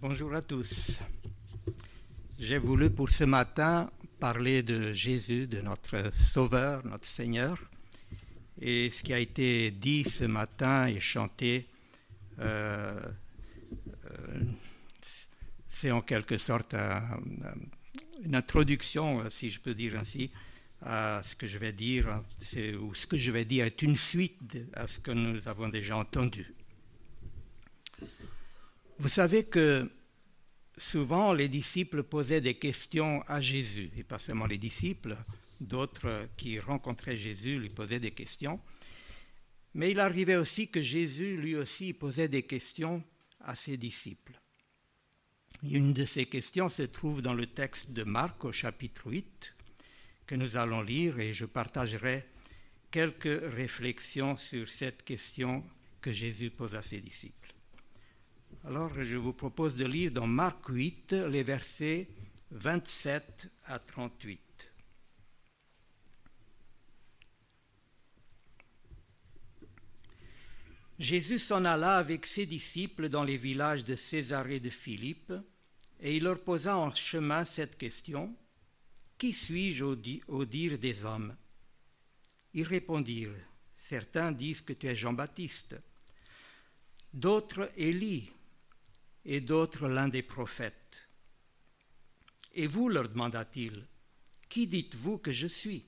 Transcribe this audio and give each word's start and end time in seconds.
Bonjour 0.00 0.32
à 0.32 0.40
tous. 0.40 1.00
J'ai 2.38 2.58
voulu 2.58 2.88
pour 2.88 3.10
ce 3.10 3.24
matin 3.24 3.90
parler 4.20 4.62
de 4.62 4.92
Jésus, 4.92 5.48
de 5.48 5.60
notre 5.60 6.14
Sauveur, 6.14 6.86
notre 6.86 7.04
Seigneur. 7.04 7.58
Et 8.60 8.92
ce 8.92 9.02
qui 9.02 9.12
a 9.12 9.18
été 9.18 9.72
dit 9.72 10.04
ce 10.04 10.22
matin 10.22 10.86
et 10.86 11.00
chanté, 11.00 11.66
euh, 12.38 13.00
euh, 14.04 14.40
c'est 15.68 15.90
en 15.90 16.00
quelque 16.00 16.38
sorte 16.38 16.76
une 18.24 18.36
introduction, 18.36 19.28
si 19.30 19.50
je 19.50 19.58
peux 19.58 19.74
dire 19.74 19.98
ainsi, 19.98 20.30
à 20.80 21.22
ce 21.24 21.34
que 21.34 21.48
je 21.48 21.58
vais 21.58 21.72
dire, 21.72 22.22
ou 22.80 22.94
ce 22.94 23.08
que 23.08 23.16
je 23.16 23.32
vais 23.32 23.44
dire 23.44 23.64
est 23.64 23.82
une 23.82 23.96
suite 23.96 24.58
à 24.74 24.86
ce 24.86 25.00
que 25.00 25.10
nous 25.10 25.48
avons 25.48 25.68
déjà 25.68 25.96
entendu. 25.96 26.54
Vous 29.00 29.08
savez 29.08 29.44
que 29.44 29.88
souvent 30.76 31.32
les 31.32 31.48
disciples 31.48 32.02
posaient 32.02 32.40
des 32.40 32.54
questions 32.54 33.22
à 33.28 33.40
Jésus, 33.40 33.90
et 33.96 34.02
pas 34.02 34.18
seulement 34.18 34.46
les 34.46 34.58
disciples, 34.58 35.16
d'autres 35.60 36.28
qui 36.36 36.58
rencontraient 36.58 37.16
Jésus 37.16 37.60
lui 37.60 37.70
posaient 37.70 38.00
des 38.00 38.10
questions. 38.10 38.60
Mais 39.74 39.92
il 39.92 40.00
arrivait 40.00 40.34
aussi 40.34 40.68
que 40.68 40.82
Jésus 40.82 41.36
lui 41.36 41.54
aussi 41.54 41.92
posait 41.92 42.26
des 42.26 42.42
questions 42.42 43.04
à 43.40 43.54
ses 43.54 43.76
disciples. 43.76 44.40
une 45.62 45.92
de 45.92 46.04
ces 46.04 46.26
questions 46.26 46.68
se 46.68 46.82
trouve 46.82 47.22
dans 47.22 47.34
le 47.34 47.46
texte 47.46 47.92
de 47.92 48.02
Marc 48.02 48.44
au 48.44 48.52
chapitre 48.52 49.10
8 49.10 49.54
que 50.26 50.34
nous 50.34 50.56
allons 50.56 50.82
lire 50.82 51.20
et 51.20 51.32
je 51.32 51.44
partagerai 51.44 52.24
quelques 52.90 53.42
réflexions 53.54 54.36
sur 54.36 54.68
cette 54.68 55.04
question 55.04 55.64
que 56.00 56.12
Jésus 56.12 56.50
pose 56.50 56.74
à 56.74 56.82
ses 56.82 57.00
disciples. 57.00 57.47
Alors 58.68 59.02
je 59.02 59.16
vous 59.16 59.32
propose 59.32 59.76
de 59.76 59.86
lire 59.86 60.10
dans 60.10 60.26
Marc 60.26 60.66
8 60.68 61.12
les 61.30 61.42
versets 61.42 62.06
27 62.50 63.50
à 63.64 63.78
38. 63.78 64.70
Jésus 70.98 71.38
s'en 71.38 71.64
alla 71.64 71.96
avec 71.96 72.26
ses 72.26 72.44
disciples 72.44 73.08
dans 73.08 73.24
les 73.24 73.38
villages 73.38 73.86
de 73.86 73.96
Césarée 73.96 74.60
de 74.60 74.68
Philippe, 74.68 75.32
et 76.00 76.18
il 76.18 76.24
leur 76.24 76.38
posa 76.38 76.76
en 76.76 76.94
chemin 76.94 77.46
cette 77.46 77.78
question 77.78 78.36
Qui 79.16 79.32
suis-je 79.32 79.82
au, 79.82 80.44
dire 80.44 80.78
des 80.78 81.06
hommes? 81.06 81.34
Ils 82.52 82.64
répondirent 82.64 83.32
Certains 83.78 84.30
disent 84.30 84.60
que 84.60 84.74
tu 84.74 84.88
es 84.88 84.94
Jean-Baptiste, 84.94 85.76
d'autres 87.14 87.70
Élie 87.74 88.30
et 89.24 89.40
d'autres 89.40 89.88
l'un 89.88 90.08
des 90.08 90.22
prophètes. 90.22 91.08
Et 92.54 92.66
vous, 92.66 92.88
leur 92.88 93.08
demanda-t-il, 93.08 93.86
qui 94.48 94.66
dites-vous 94.66 95.18
que 95.18 95.32
je 95.32 95.46
suis? 95.46 95.84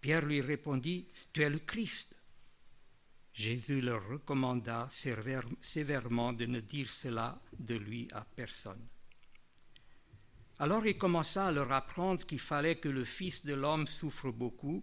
Pierre 0.00 0.26
lui 0.26 0.40
répondit, 0.40 1.08
Tu 1.32 1.42
es 1.42 1.50
le 1.50 1.58
Christ. 1.58 2.14
Jésus 3.32 3.80
leur 3.80 4.06
recommanda 4.08 4.88
sévèrement 5.62 6.32
de 6.32 6.46
ne 6.46 6.60
dire 6.60 6.90
cela 6.90 7.40
de 7.58 7.76
lui 7.76 8.08
à 8.12 8.24
personne. 8.24 8.84
Alors 10.58 10.84
il 10.86 10.98
commença 10.98 11.46
à 11.46 11.52
leur 11.52 11.70
apprendre 11.70 12.26
qu'il 12.26 12.40
fallait 12.40 12.76
que 12.76 12.88
le 12.88 13.04
Fils 13.04 13.46
de 13.46 13.54
l'homme 13.54 13.86
souffre 13.86 14.32
beaucoup, 14.32 14.82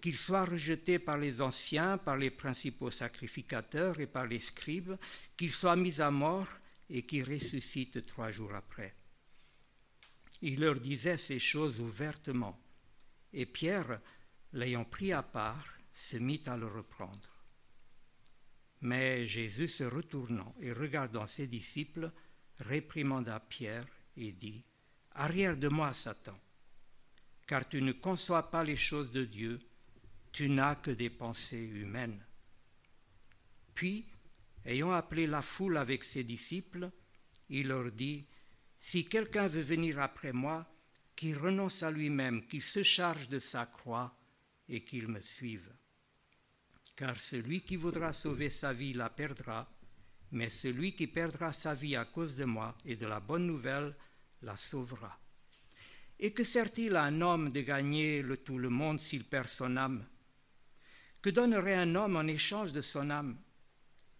qu'il 0.00 0.16
soit 0.16 0.44
rejeté 0.44 0.98
par 0.98 1.16
les 1.16 1.40
anciens, 1.40 1.96
par 1.96 2.16
les 2.16 2.30
principaux 2.30 2.90
sacrificateurs 2.90 4.00
et 4.00 4.08
par 4.08 4.26
les 4.26 4.40
scribes, 4.40 4.96
qu'il 5.36 5.52
soit 5.52 5.76
mis 5.76 6.00
à 6.00 6.10
mort 6.10 6.48
et 6.92 7.06
qui 7.06 7.22
ressuscite 7.22 8.04
trois 8.04 8.30
jours 8.30 8.54
après. 8.54 8.94
Il 10.42 10.60
leur 10.60 10.78
disait 10.78 11.16
ces 11.16 11.38
choses 11.38 11.80
ouvertement, 11.80 12.60
et 13.32 13.46
Pierre, 13.46 13.98
l'ayant 14.52 14.84
pris 14.84 15.10
à 15.12 15.22
part, 15.22 15.66
se 15.94 16.18
mit 16.18 16.42
à 16.46 16.56
le 16.56 16.66
reprendre. 16.66 17.30
Mais 18.82 19.24
Jésus, 19.24 19.68
se 19.68 19.84
retournant 19.84 20.54
et 20.60 20.72
regardant 20.72 21.26
ses 21.26 21.46
disciples, 21.46 22.12
réprimanda 22.58 23.40
Pierre 23.40 23.86
et 24.18 24.32
dit, 24.32 24.62
Arrière 25.12 25.56
de 25.56 25.68
moi, 25.68 25.94
Satan, 25.94 26.38
car 27.46 27.66
tu 27.66 27.80
ne 27.80 27.92
conçois 27.92 28.50
pas 28.50 28.64
les 28.64 28.76
choses 28.76 29.12
de 29.12 29.24
Dieu, 29.24 29.60
tu 30.30 30.50
n'as 30.50 30.74
que 30.74 30.90
des 30.90 31.10
pensées 31.10 31.64
humaines. 31.64 32.22
Puis, 33.74 34.11
Ayant 34.64 34.92
appelé 34.92 35.26
la 35.26 35.42
foule 35.42 35.76
avec 35.76 36.04
ses 36.04 36.24
disciples, 36.24 36.90
il 37.48 37.68
leur 37.68 37.90
dit, 37.90 38.26
Si 38.78 39.04
quelqu'un 39.04 39.48
veut 39.48 39.62
venir 39.62 40.00
après 40.00 40.32
moi, 40.32 40.72
qu'il 41.16 41.36
renonce 41.36 41.82
à 41.82 41.90
lui-même, 41.90 42.46
qu'il 42.46 42.62
se 42.62 42.82
charge 42.82 43.28
de 43.28 43.38
sa 43.38 43.66
croix 43.66 44.16
et 44.68 44.84
qu'il 44.84 45.08
me 45.08 45.20
suive. 45.20 45.72
Car 46.96 47.16
celui 47.16 47.62
qui 47.62 47.76
voudra 47.76 48.12
sauver 48.12 48.50
sa 48.50 48.72
vie 48.72 48.92
la 48.92 49.10
perdra, 49.10 49.70
mais 50.30 50.50
celui 50.50 50.94
qui 50.94 51.06
perdra 51.06 51.52
sa 51.52 51.74
vie 51.74 51.96
à 51.96 52.04
cause 52.04 52.36
de 52.36 52.44
moi 52.44 52.76
et 52.84 52.96
de 52.96 53.06
la 53.06 53.20
bonne 53.20 53.46
nouvelle 53.46 53.94
la 54.42 54.56
sauvera. 54.56 55.18
Et 56.18 56.32
que 56.32 56.44
sert-il 56.44 56.96
à 56.96 57.04
un 57.04 57.20
homme 57.20 57.50
de 57.50 57.60
gagner 57.60 58.22
le, 58.22 58.36
tout 58.36 58.58
le 58.58 58.68
monde 58.68 59.00
s'il 59.00 59.24
perd 59.24 59.48
son 59.48 59.76
âme? 59.76 60.06
Que 61.20 61.30
donnerait 61.30 61.74
un 61.74 61.94
homme 61.94 62.16
en 62.16 62.26
échange 62.26 62.72
de 62.72 62.82
son 62.82 63.10
âme? 63.10 63.38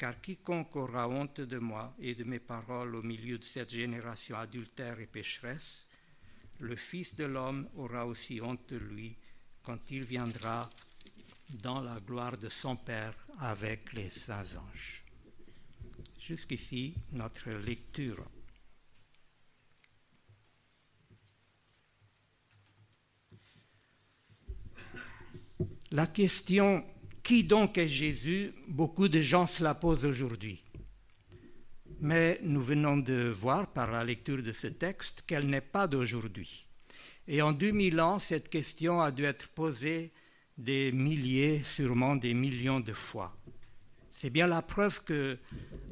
Car 0.02 0.20
quiconque 0.20 0.74
aura 0.74 1.06
honte 1.06 1.42
de 1.42 1.58
moi 1.58 1.94
et 2.00 2.16
de 2.16 2.24
mes 2.24 2.40
paroles 2.40 2.96
au 2.96 3.02
milieu 3.02 3.38
de 3.38 3.44
cette 3.44 3.70
génération 3.70 4.36
adultère 4.36 4.98
et 4.98 5.06
pécheresse, 5.06 5.86
le 6.58 6.74
Fils 6.74 7.14
de 7.14 7.22
l'homme 7.22 7.68
aura 7.76 8.04
aussi 8.04 8.40
honte 8.40 8.68
de 8.70 8.78
lui 8.78 9.14
quand 9.62 9.92
il 9.92 10.04
viendra 10.04 10.68
dans 11.50 11.80
la 11.80 12.00
gloire 12.00 12.36
de 12.36 12.48
son 12.48 12.74
Père 12.74 13.14
avec 13.38 13.92
les 13.92 14.10
saints 14.10 14.42
anges. 14.56 15.04
Jusqu'ici, 16.18 16.94
notre 17.12 17.50
lecture. 17.50 18.26
La 25.92 26.08
question 26.08 26.84
qui 27.22 27.44
donc 27.44 27.78
est 27.78 27.88
Jésus? 27.88 28.52
Beaucoup 28.68 29.08
de 29.08 29.20
gens 29.20 29.46
se 29.46 29.62
la 29.62 29.74
posent 29.74 30.04
aujourd'hui. 30.04 30.62
Mais 32.00 32.40
nous 32.42 32.62
venons 32.62 32.96
de 32.96 33.28
voir 33.28 33.72
par 33.72 33.92
la 33.92 34.02
lecture 34.02 34.42
de 34.42 34.52
ce 34.52 34.66
texte 34.66 35.22
qu'elle 35.26 35.46
n'est 35.46 35.60
pas 35.60 35.86
d'aujourd'hui. 35.86 36.66
Et 37.28 37.40
en 37.40 37.52
2000 37.52 38.00
ans, 38.00 38.18
cette 38.18 38.48
question 38.48 39.00
a 39.00 39.12
dû 39.12 39.24
être 39.24 39.48
posée 39.48 40.12
des 40.58 40.90
milliers, 40.90 41.62
sûrement 41.62 42.16
des 42.16 42.34
millions 42.34 42.80
de 42.80 42.92
fois. 42.92 43.36
C'est 44.10 44.30
bien 44.30 44.48
la 44.48 44.60
preuve 44.60 45.04
que, 45.04 45.38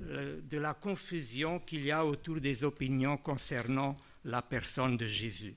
euh, 0.02 0.40
de 0.42 0.58
la 0.58 0.74
confusion 0.74 1.60
qu'il 1.60 1.84
y 1.84 1.92
a 1.92 2.04
autour 2.04 2.40
des 2.40 2.64
opinions 2.64 3.16
concernant 3.16 3.96
la 4.24 4.42
personne 4.42 4.96
de 4.96 5.06
Jésus. 5.06 5.54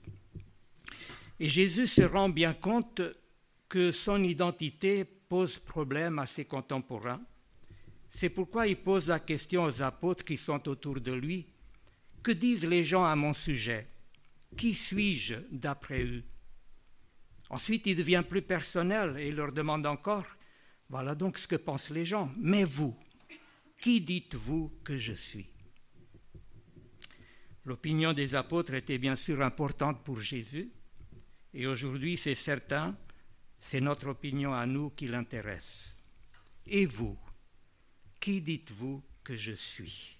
Et 1.39 1.49
Jésus 1.49 1.87
se 1.87 2.03
rend 2.03 2.29
bien 2.29 2.53
compte 2.53 3.01
que 3.67 3.91
son 3.91 4.23
identité 4.23 5.03
pose 5.33 5.57
problème 5.57 6.19
à 6.19 6.27
ses 6.27 6.45
contemporains. 6.45 7.19
C'est 8.11 8.29
pourquoi 8.29 8.67
il 8.67 8.75
pose 8.75 9.07
la 9.07 9.19
question 9.19 9.63
aux 9.63 9.81
apôtres 9.81 10.23
qui 10.23 10.37
sont 10.37 10.69
autour 10.69 11.01
de 11.01 11.11
lui. 11.11 11.47
Que 12.21 12.31
disent 12.31 12.65
les 12.65 12.83
gens 12.83 13.03
à 13.03 13.15
mon 13.15 13.33
sujet? 13.33 13.87
Qui 14.55 14.75
suis-je 14.75 15.33
d'après 15.49 16.03
eux? 16.03 16.23
Ensuite, 17.49 17.87
il 17.87 17.95
devient 17.95 18.23
plus 18.29 18.43
personnel 18.43 19.17
et 19.17 19.31
leur 19.31 19.51
demande 19.51 19.87
encore, 19.87 20.27
voilà 20.87 21.15
donc 21.15 21.39
ce 21.39 21.47
que 21.47 21.55
pensent 21.55 21.89
les 21.89 22.05
gens. 22.05 22.31
Mais 22.37 22.63
vous, 22.63 22.95
qui 23.81 24.01
dites-vous 24.01 24.71
que 24.83 24.97
je 24.97 25.13
suis 25.13 25.47
L'opinion 27.65 28.13
des 28.13 28.35
apôtres 28.35 28.75
était 28.75 28.99
bien 28.99 29.15
sûr 29.15 29.41
importante 29.41 30.03
pour 30.03 30.19
Jésus, 30.19 30.69
et 31.55 31.65
aujourd'hui 31.65 32.17
c'est 32.17 32.35
certain, 32.35 32.95
c'est 33.63 33.81
notre 33.81 34.09
opinion 34.09 34.53
à 34.53 34.65
nous 34.65 34.89
qui 34.91 35.07
l'intéresse. 35.07 35.95
Et 36.67 36.85
vous, 36.85 37.17
qui 38.19 38.41
dites-vous 38.41 39.01
que 39.23 39.35
je 39.35 39.53
suis? 39.53 40.17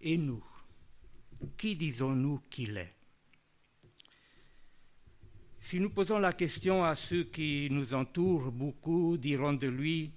Et 0.00 0.16
nous, 0.16 0.42
qui 1.56 1.76
disons-nous 1.76 2.40
qu'il 2.50 2.78
est? 2.78 2.94
Si 5.60 5.78
nous 5.78 5.90
posons 5.90 6.18
la 6.18 6.32
question 6.32 6.82
à 6.82 6.96
ceux 6.96 7.24
qui 7.24 7.68
nous 7.70 7.92
entourent, 7.92 8.50
beaucoup 8.50 9.16
diront 9.18 9.52
de 9.52 9.68
lui 9.68 10.12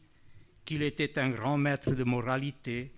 qu'il 0.63 0.81
était 0.81 1.19
un 1.19 1.29
grand 1.29 1.57
maître 1.57 1.91
de 1.91 2.03
moralité, 2.03 2.93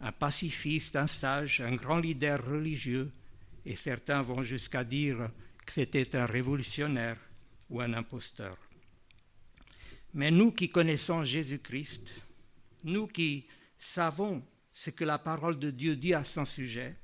un 0.00 0.12
pacifiste, 0.12 0.96
un 0.96 1.08
sage, 1.08 1.60
un 1.60 1.74
grand 1.74 1.98
leader 1.98 2.44
religieux, 2.46 3.10
et 3.66 3.76
certains 3.76 4.22
vont 4.22 4.42
jusqu'à 4.42 4.84
dire 4.84 5.30
que 5.66 5.72
c'était 5.72 6.14
un 6.14 6.26
révolutionnaire 6.26 7.18
ou 7.70 7.80
un 7.80 7.92
imposteur. 7.94 8.56
Mais 10.14 10.30
nous 10.30 10.52
qui 10.52 10.70
connaissons 10.70 11.24
Jésus-Christ, 11.24 12.08
nous 12.84 13.08
qui 13.08 13.46
savons 13.76 14.44
ce 14.72 14.90
que 14.90 15.04
la 15.04 15.18
parole 15.18 15.58
de 15.58 15.70
Dieu 15.70 15.96
dit 15.96 16.14
à 16.14 16.24
son 16.24 16.44
sujet, 16.44 16.96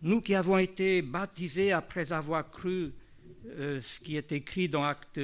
Nous 0.00 0.22
qui 0.22 0.34
avons 0.34 0.58
été 0.58 1.02
baptisés 1.02 1.72
après 1.72 2.12
avoir 2.12 2.50
cru 2.50 2.94
euh, 3.46 3.80
ce 3.80 4.00
qui 4.00 4.16
est 4.16 4.32
écrit 4.32 4.68
dans 4.68 4.84
Acte 4.84 5.20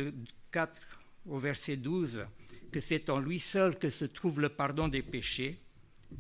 4 0.51 0.81
au 1.27 1.39
verset 1.39 1.77
12, 1.77 2.27
que 2.71 2.81
c'est 2.81 3.09
en 3.09 3.19
lui 3.19 3.41
seul 3.41 3.79
que 3.79 3.89
se 3.89 4.05
trouve 4.05 4.41
le 4.41 4.51
pardon 4.51 4.89
des 4.89 5.03
péchés, 5.03 5.61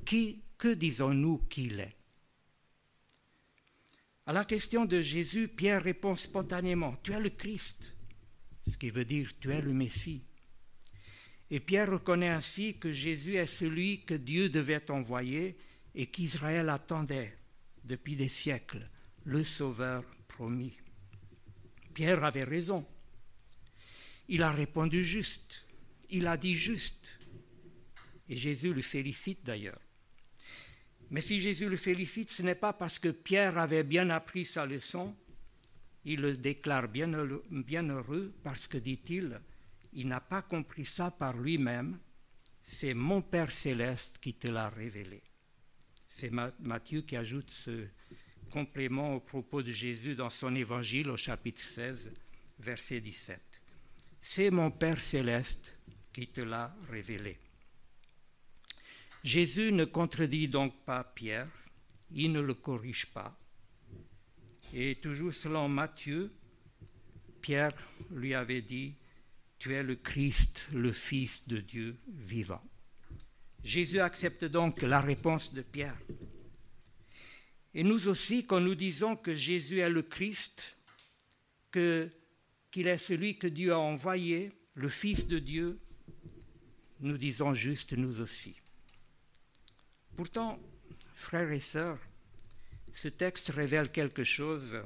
qui, 0.06 0.40
que 0.56 0.72
disons-nous 0.72 1.38
qu'il 1.49 1.81
est? 1.81 1.96
À 4.26 4.32
la 4.32 4.46
question 4.46 4.87
de 4.87 5.02
Jésus, 5.02 5.49
Pierre 5.49 5.82
répond 5.82 6.17
spontanément, 6.17 6.96
Tu 7.02 7.12
es 7.12 7.20
le 7.20 7.28
Christ, 7.28 7.94
ce 8.67 8.78
qui 8.78 8.88
veut 8.88 9.05
dire 9.05 9.31
Tu 9.38 9.52
es 9.52 9.60
le 9.60 9.72
Messie. 9.72 10.22
Et 11.50 11.61
Pierre 11.61 11.91
reconnaît 11.91 12.29
ainsi 12.29 12.79
que 12.79 12.93
Jésus 12.93 13.37
est 13.37 13.46
celui 13.46 14.05
que 14.05 14.14
Dieu 14.14 14.49
devait 14.49 14.91
envoyer 14.91 15.56
et 15.94 16.06
qu'Israël 16.06 16.69
attendait 16.69 17.37
depuis 17.85 18.17
des 18.17 18.29
siècles, 18.29 18.88
le 19.25 19.44
Sauveur 19.44 20.05
promis. 20.26 20.76
Pierre 21.93 22.25
avait 22.25 22.44
raison. 22.44 22.87
Il 24.29 24.43
a 24.43 24.50
répondu 24.50 25.05
juste. 25.05 25.64
Il 26.11 26.26
a 26.26 26.37
dit 26.37 26.55
juste. 26.55 27.12
Et 28.29 28.37
Jésus 28.37 28.73
le 28.73 28.82
félicite 28.82 29.44
d'ailleurs. 29.44 29.81
Mais 31.11 31.20
si 31.20 31.41
Jésus 31.41 31.69
le 31.69 31.76
félicite, 31.76 32.31
ce 32.31 32.43
n'est 32.43 32.55
pas 32.55 32.73
parce 32.73 32.99
que 32.99 33.11
Pierre 33.11 33.58
avait 33.58 33.85
bien 33.85 34.11
appris 34.11 34.44
sa 34.44 34.67
leçon. 34.67 35.14
Il 36.05 36.23
le 36.23 36.37
déclare 36.37 36.88
bien 36.88 37.12
heureux 37.12 38.35
parce 38.43 38.67
que, 38.67 38.79
dit-il, 38.79 39.41
il 39.94 40.08
n'a 40.08 40.20
pas 40.20 40.43
compris 40.43 40.85
ça 40.85 41.11
par 41.11 41.37
lui-même. 41.37 41.99
C'est 42.62 42.94
mon 42.94 43.23
Père 43.23 43.50
céleste 43.50 44.19
qui 44.19 44.35
te 44.35 44.49
l'a 44.49 44.69
révélé. 44.69 45.23
C'est 46.08 46.31
Matthieu 46.31 47.02
qui 47.02 47.17
ajoute 47.17 47.50
ce 47.50 47.87
complément 48.50 49.14
au 49.14 49.20
propos 49.20 49.62
de 49.62 49.70
Jésus 49.70 50.14
dans 50.14 50.31
son 50.31 50.55
évangile 50.55 51.11
au 51.11 51.17
chapitre 51.17 51.62
16, 51.62 52.12
verset 52.58 53.00
17. 53.00 53.41
C'est 54.20 54.50
mon 54.50 54.70
Père 54.70 55.00
céleste 55.00 55.76
qui 56.12 56.29
te 56.29 56.41
l'a 56.41 56.75
révélé. 56.88 57.38
Jésus 59.23 59.73
ne 59.73 59.85
contredit 59.85 60.49
donc 60.49 60.75
pas 60.85 61.02
Pierre, 61.02 61.49
il 62.12 62.32
ne 62.32 62.41
le 62.41 62.55
corrige 62.55 63.06
pas. 63.06 63.37
Et 64.73 64.96
toujours 64.96 65.35
selon 65.35 65.69
Matthieu, 65.69 66.32
Pierre 67.41 67.73
lui 68.11 68.35
avait 68.35 68.62
dit, 68.62 68.94
Tu 69.59 69.75
es 69.75 69.83
le 69.83 69.97
Christ, 69.97 70.67
le 70.73 70.93
Fils 70.93 71.47
de 71.47 71.59
Dieu 71.59 71.97
vivant. 72.09 72.62
Jésus 73.62 74.01
accepte 74.01 74.45
donc 74.45 74.83
la 74.83 75.01
réponse 75.01 75.55
de 75.55 75.62
Pierre. 75.62 75.99
Et 77.73 77.83
nous 77.83 78.09
aussi, 78.09 78.47
quand 78.47 78.61
nous 78.61 78.75
disons 78.75 79.17
que 79.17 79.35
Jésus 79.35 79.81
est 79.81 79.89
le 79.89 80.03
Christ, 80.03 80.77
qu'il 81.73 82.87
est 82.87 82.99
celui 82.99 83.39
que 83.39 83.47
Dieu 83.47 83.73
a 83.73 83.79
envoyé, 83.79 84.53
le 84.75 84.89
Fils 84.89 85.29
de 85.29 85.39
Dieu, 85.39 85.81
nous 87.01 87.19
disons 87.19 87.55
juste 87.55 87.95
nous 87.95 88.21
aussi. 88.21 88.56
Pourtant, 90.17 90.61
frères 91.15 91.51
et 91.51 91.61
sœurs, 91.61 91.99
ce 92.93 93.09
texte 93.09 93.49
révèle 93.49 93.91
quelque 93.91 94.25
chose 94.25 94.81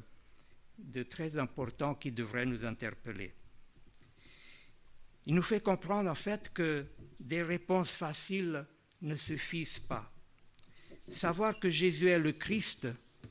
de 0.79 1.03
très 1.03 1.37
important 1.37 1.95
qui 1.95 2.11
devrait 2.11 2.47
nous 2.47 2.65
interpeller. 2.65 3.35
Il 5.29 5.35
nous 5.35 5.43
fait 5.43 5.63
comprendre 5.63 6.11
en 6.11 6.15
fait 6.15 6.51
que 6.55 6.87
des 7.21 7.43
réponses 7.43 7.91
faciles 7.91 8.67
ne 9.03 9.15
suffisent 9.15 9.79
pas. 9.79 10.11
Savoir 11.07 11.61
que 11.61 11.69
Jésus 11.69 12.09
est 12.09 12.19
le 12.19 12.33
Christ 12.33 12.89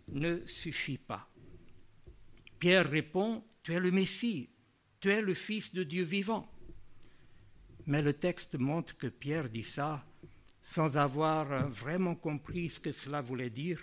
ne 0.10 0.46
suffit 0.46 1.00
pas. 1.00 1.28
Pierre 2.60 2.88
répond, 2.88 3.44
Tu 3.64 3.74
es 3.74 3.80
le 3.80 3.90
Messie, 3.90 4.52
tu 5.00 5.10
es 5.10 5.22
le 5.22 5.34
Fils 5.34 5.74
de 5.74 5.84
Dieu 5.84 6.04
vivant. 6.04 6.48
Mais 7.88 8.04
le 8.04 8.14
texte 8.14 8.60
montre 8.60 8.96
que 8.96 9.08
Pierre 9.08 9.50
dit 9.50 9.64
ça 9.64 10.06
sans 10.62 10.98
avoir 10.98 11.68
vraiment 11.70 12.14
compris 12.14 12.70
ce 12.70 12.80
que 12.80 12.92
cela 12.92 13.22
voulait 13.22 13.50
dire, 13.50 13.82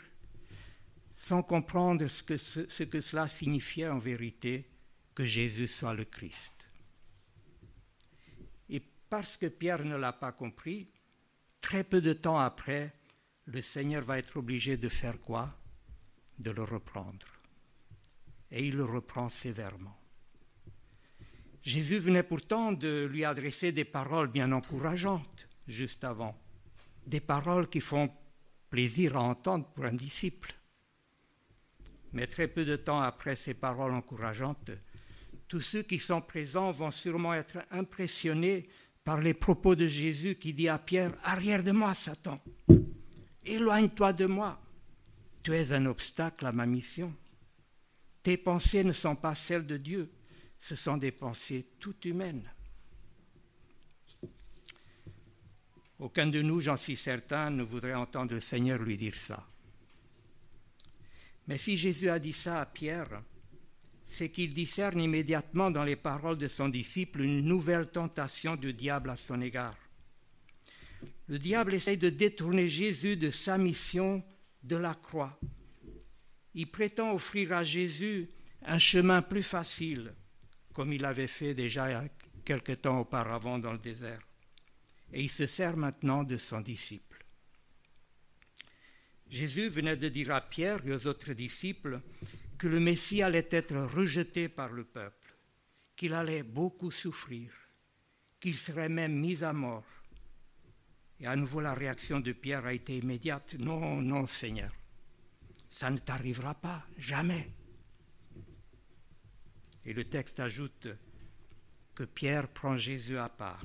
sans 1.14 1.43
comprendre 1.43 2.06
ce 2.06 2.22
que, 2.22 2.37
ce 2.37 2.82
que 2.84 3.00
cela 3.00 3.26
signifiait 3.26 3.88
en 3.88 3.99
vérité 3.99 4.70
que 5.17 5.25
Jésus 5.25 5.67
soit 5.67 5.94
le 5.94 6.05
Christ 6.05 6.54
parce 9.09 9.37
que 9.37 9.47
Pierre 9.47 9.85
ne 9.85 9.97
l'a 9.97 10.12
pas 10.12 10.33
compris, 10.33 10.91
très 11.61 11.85
peu 11.85 12.01
de 12.01 12.12
temps 12.12 12.39
après, 12.39 12.95
le 13.47 13.61
Seigneur 13.61 14.03
va 14.03 14.19
être 14.19 14.37
obligé 14.37 14.77
de 14.77 14.89
faire 14.89 15.21
quoi? 15.21 15.55
De 16.39 16.51
le 16.51 16.62
reprendre. 16.62 17.27
Et 18.51 18.67
il 18.67 18.77
le 18.77 18.85
reprend 18.85 19.29
sévèrement. 19.29 19.97
Jésus 21.62 21.99
venait 21.99 22.23
pourtant 22.23 22.73
de 22.73 23.09
lui 23.11 23.25
adresser 23.25 23.73
des 23.73 23.85
paroles 23.85 24.29
bien 24.29 24.53
encourageantes 24.53 25.49
juste 25.67 26.05
avant, 26.05 26.39
des 27.06 27.21
paroles 27.21 27.69
qui 27.69 27.81
font 27.81 28.11
plaisir 28.71 29.17
à 29.17 29.21
entendre 29.21 29.67
pour 29.73 29.85
un 29.85 29.95
disciple. 29.95 30.55
Mais 32.12 32.27
très 32.27 32.49
peu 32.49 32.65
de 32.65 32.77
temps 32.77 33.01
après 33.01 33.37
ces 33.37 33.55
paroles 33.55 33.93
encourageantes, 33.93 34.71
tous 35.49 35.61
ceux 35.61 35.83
qui 35.83 35.99
sont 35.99 36.21
présents 36.21 36.71
vont 36.71 36.91
sûrement 36.91 37.35
être 37.35 37.59
impressionnés 37.71 38.69
par 39.05 39.21
les 39.21 39.35
propos 39.35 39.75
de 39.75 39.87
Jésus 39.87 40.37
qui 40.37 40.55
dit 40.55 40.69
à 40.69 40.79
Pierre, 40.79 41.12
Arrière 41.23 41.62
de 41.62 41.73
moi, 41.73 41.95
Satan, 41.95 42.41
éloigne-toi 43.45 44.15
de 44.15 44.25
moi, 44.25 44.61
tu 45.43 45.55
es 45.55 45.73
un 45.73 45.85
obstacle 45.87 46.47
à 46.47 46.53
ma 46.53 46.65
mission. 46.65 47.15
Tes 48.23 48.39
pensées 48.39 48.83
ne 48.83 48.93
sont 48.93 49.15
pas 49.15 49.35
celles 49.35 49.67
de 49.67 49.77
Dieu, 49.77 50.11
ce 50.59 50.75
sont 50.75 50.97
des 50.97 51.12
pensées 51.12 51.67
toutes 51.79 52.06
humaines. 52.06 52.51
Aucun 55.99 56.27
de 56.27 56.41
nous, 56.41 56.61
j'en 56.61 56.79
suis 56.79 56.97
certain, 56.97 57.51
ne 57.51 57.62
voudrait 57.62 57.95
entendre 57.95 58.33
le 58.33 58.41
Seigneur 58.41 58.83
lui 58.83 58.97
dire 58.97 59.15
ça. 59.15 59.47
Mais 61.47 61.59
si 61.59 61.77
Jésus 61.77 62.09
a 62.09 62.19
dit 62.19 62.33
ça 62.33 62.62
à 62.62 62.67
Pierre, 62.67 63.23
c'est 64.06 64.31
qu'il 64.31 64.53
discerne 64.53 65.01
immédiatement 65.01 65.71
dans 65.71 65.85
les 65.85 65.97
paroles 65.97 66.39
de 66.39 66.49
son 66.49 66.69
disciple 66.69 67.23
une 67.23 67.43
nouvelle 67.43 67.91
tentation 67.91 68.56
du 68.56 68.73
diable 68.73 69.11
à 69.11 69.17
son 69.17 69.41
égard. 69.41 69.77
Le 71.29 71.39
diable 71.39 71.75
essaye 71.75 71.97
de 71.97 72.11
détourner 72.11 72.69
Jésus 72.69 73.17
de 73.17 73.31
sa 73.31 73.56
mission 73.56 74.23
de 74.62 74.77
la 74.77 74.95
croix. 74.95 75.39
Il 76.55 76.71
prétend 76.71 77.12
offrir 77.15 77.53
à 77.53 77.65
Jésus 77.65 78.29
un 78.67 78.79
chemin 78.79 79.23
plus 79.23 79.43
facile, 79.43 80.15
comme 80.73 80.93
il 80.93 81.05
avait 81.05 81.27
fait 81.27 81.55
déjà 81.55 82.05
quelque 82.44 82.73
temps 82.73 83.01
auparavant 83.01 83.58
dans 83.58 83.73
le 83.73 83.79
désert. 83.79 84.20
Et 85.13 85.23
il 85.23 85.31
se 85.31 85.46
sert 85.46 85.77
maintenant 85.77 86.25
de 86.25 86.37
son 86.37 86.61
disciple. 86.61 87.25
Jésus 89.29 89.69
venait 89.69 89.96
de 89.96 90.08
dire 90.08 90.32
à 90.32 90.41
Pierre 90.41 90.87
et 90.87 90.93
aux 90.93 91.06
autres 91.06 91.32
disciples 91.32 92.01
que 92.58 92.67
le 92.67 92.81
Messie 92.81 93.23
allait 93.23 93.49
être 93.51 93.77
rejeté 93.77 94.49
par 94.49 94.73
le 94.73 94.84
peuple, 94.84 95.37
qu'il 95.96 96.15
allait 96.15 96.43
beaucoup 96.43 96.91
souffrir, 96.91 97.53
qu'il 98.41 98.56
serait 98.56 98.89
même 98.89 99.15
mis 99.15 99.43
à 99.43 99.53
mort. 99.53 99.84
Et 101.20 101.27
à 101.27 101.37
nouveau 101.37 101.61
la 101.61 101.75
réaction 101.75 102.20
de 102.20 102.32
Pierre 102.32 102.67
a 102.67 102.75
été 102.75 102.99
immédiate. 102.99 103.55
Non, 103.55 104.01
non, 104.01 104.27
Seigneur, 104.27 104.73
ça 105.70 105.91
ne 105.91 105.99
t'arrivera 105.99 106.55
pas, 106.55 106.87
jamais. 106.99 107.51
Et 109.84 109.93
le 109.93 110.05
texte 110.05 110.41
ajoute 110.41 110.89
que 111.94 112.05
Pierre 112.05 112.49
prend 112.49 112.77
Jésus 112.77 113.19
à 113.19 113.29
part 113.29 113.65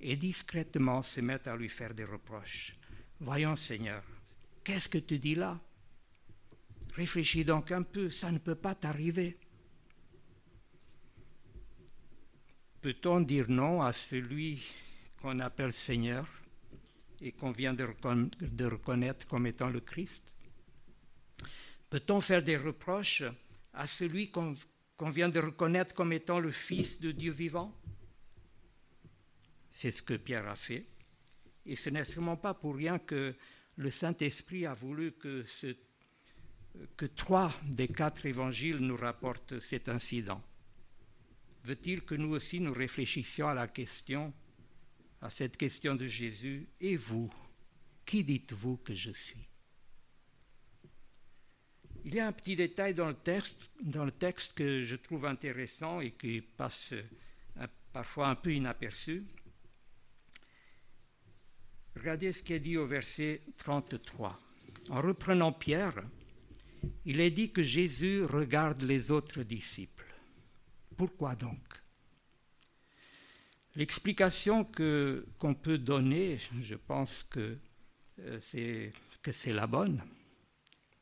et 0.00 0.16
discrètement 0.16 1.02
se 1.02 1.20
met 1.20 1.46
à 1.48 1.56
lui 1.56 1.68
faire 1.68 1.94
des 1.94 2.04
reproches. 2.04 2.76
Voyons, 3.20 3.56
Seigneur, 3.56 4.04
qu'est-ce 4.62 4.88
que 4.88 4.98
tu 4.98 5.18
dis 5.18 5.34
là? 5.34 5.60
Réfléchis 6.98 7.44
donc 7.44 7.70
un 7.70 7.84
peu, 7.84 8.10
ça 8.10 8.32
ne 8.32 8.38
peut 8.38 8.56
pas 8.56 8.74
t'arriver. 8.74 9.38
Peut-on 12.80 13.20
dire 13.20 13.48
non 13.48 13.80
à 13.80 13.92
celui 13.92 14.60
qu'on 15.22 15.38
appelle 15.38 15.72
Seigneur 15.72 16.26
et 17.20 17.30
qu'on 17.30 17.52
vient 17.52 17.72
de, 17.72 17.84
reconnaître 18.64 19.28
comme 19.28 19.46
étant 19.46 19.68
le 19.68 19.78
Christ? 19.78 20.24
Peut-on 21.88 22.20
faire 22.20 22.42
des 22.42 22.56
reproches 22.56 23.22
à 23.74 23.86
celui 23.86 24.32
qu'on 24.32 24.56
vient 25.10 25.28
de 25.28 25.38
reconnaître 25.38 25.94
comme 25.94 26.12
étant 26.12 26.40
le 26.40 26.50
Fils 26.50 26.98
de 26.98 27.12
Dieu 27.12 27.30
vivant? 27.30 27.72
C'est 29.70 29.92
ce 29.92 30.02
que 30.02 30.14
Pierre 30.14 30.48
a 30.48 30.56
fait. 30.56 30.84
Et 31.64 31.76
ce 31.76 31.90
n'est 31.90 32.04
sûrement 32.04 32.36
pas 32.36 32.54
pour 32.54 32.74
rien 32.74 32.98
que 32.98 33.36
le 33.76 33.90
Saint-Esprit 33.92 34.66
a 34.66 34.74
voulu 34.74 35.12
que 35.12 35.44
ce 35.44 35.76
que 36.96 37.06
trois 37.06 37.52
des 37.64 37.88
quatre 37.88 38.26
évangiles 38.26 38.78
nous 38.78 38.96
rapportent 38.96 39.58
cet 39.60 39.88
incident. 39.88 40.42
Veut-il 41.64 42.02
que 42.02 42.14
nous 42.14 42.30
aussi 42.30 42.60
nous 42.60 42.72
réfléchissions 42.72 43.48
à 43.48 43.54
la 43.54 43.68
question, 43.68 44.32
à 45.20 45.30
cette 45.30 45.56
question 45.56 45.94
de 45.94 46.06
Jésus, 46.06 46.68
et 46.80 46.96
vous, 46.96 47.30
qui 48.04 48.24
dites-vous 48.24 48.78
que 48.78 48.94
je 48.94 49.10
suis? 49.10 49.48
Il 52.04 52.14
y 52.14 52.20
a 52.20 52.26
un 52.26 52.32
petit 52.32 52.56
détail 52.56 52.94
dans 52.94 53.08
le 53.08 53.14
texte, 53.14 53.70
dans 53.82 54.04
le 54.04 54.12
texte 54.12 54.54
que 54.54 54.82
je 54.82 54.96
trouve 54.96 55.26
intéressant 55.26 56.00
et 56.00 56.12
qui 56.12 56.40
passe 56.40 56.94
parfois 57.92 58.28
un 58.28 58.34
peu 58.34 58.54
inaperçu. 58.54 59.24
Regardez 61.96 62.32
ce 62.32 62.42
qui 62.42 62.52
est 62.52 62.60
dit 62.60 62.76
au 62.76 62.86
verset 62.86 63.42
33. 63.56 64.40
En 64.90 65.02
reprenant 65.02 65.52
Pierre, 65.52 66.02
il 67.04 67.20
est 67.20 67.30
dit 67.30 67.50
que 67.50 67.62
Jésus 67.62 68.24
regarde 68.24 68.82
les 68.82 69.10
autres 69.10 69.42
disciples. 69.42 70.14
Pourquoi 70.96 71.34
donc? 71.36 71.58
L'explication 73.76 74.64
qu'on 74.64 75.54
peut 75.54 75.78
donner, 75.78 76.40
je 76.62 76.74
pense 76.74 77.22
que 77.22 77.56
euh, 78.20 78.40
que 79.22 79.32
c'est 79.32 79.52
la 79.52 79.66
bonne. 79.66 80.02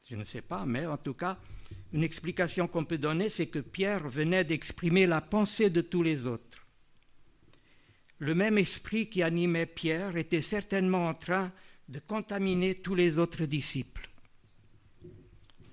Je 0.09 0.16
ne 0.16 0.25
sais 0.25 0.42
pas, 0.42 0.64
mais 0.66 0.87
en 0.87 0.97
tout 0.97 1.14
cas, 1.14 1.38
une 1.92 2.04
explication 2.04 2.68
qu'on 2.68 2.85
peut 2.85 2.99
donner, 2.99 3.30
c'est 3.30 3.47
que 3.47 3.59
Pierre 3.59 4.09
venait 4.09 4.45
d'exprimer 4.45 5.06
la 5.06 5.21
pensée 5.21 5.71
de 5.71 5.80
tous 5.80 6.02
les 6.02 6.26
autres. 6.26 6.66
Le 8.18 8.35
même 8.35 8.59
esprit 8.59 9.09
qui 9.09 9.23
animait 9.23 9.66
Pierre 9.66 10.16
était 10.16 10.42
certainement 10.42 11.09
en 11.09 11.14
train 11.14 11.52
de 11.88 11.99
contaminer 11.99 12.76
tous 12.76 12.95
les 12.95 13.18
autres 13.18 13.45
disciples. 13.47 14.09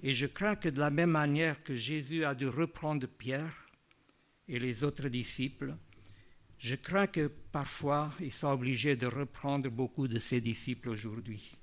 Et 0.05 0.11
je 0.11 0.25
crains 0.25 0.57
que 0.57 0.67
de 0.67 0.79
la 0.79 0.89
même 0.89 1.11
manière 1.11 1.63
que 1.63 1.77
Jésus 1.77 2.25
a 2.25 2.35
dû 2.35 2.47
reprendre 2.47 3.07
Pierre 3.07 3.55
et 4.49 4.59
les 4.59 4.83
autres 4.83 5.07
disciples, 5.07 5.77
je 6.59 6.75
crains 6.75 7.07
que 7.07 7.27
parfois 7.27 8.13
il 8.19 8.31
soit 8.31 8.53
obligé 8.53 8.97
de 8.97 9.07
reprendre 9.07 9.69
beaucoup 9.69 10.09
de 10.09 10.19
ses 10.19 10.41
disciples 10.41 10.89
aujourd'hui. 10.89 11.55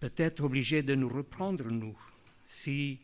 Peut-être 0.00 0.44
obligé 0.44 0.82
de 0.82 0.94
nous 0.94 1.08
reprendre, 1.08 1.70
nous, 1.70 1.98
si 2.46 3.00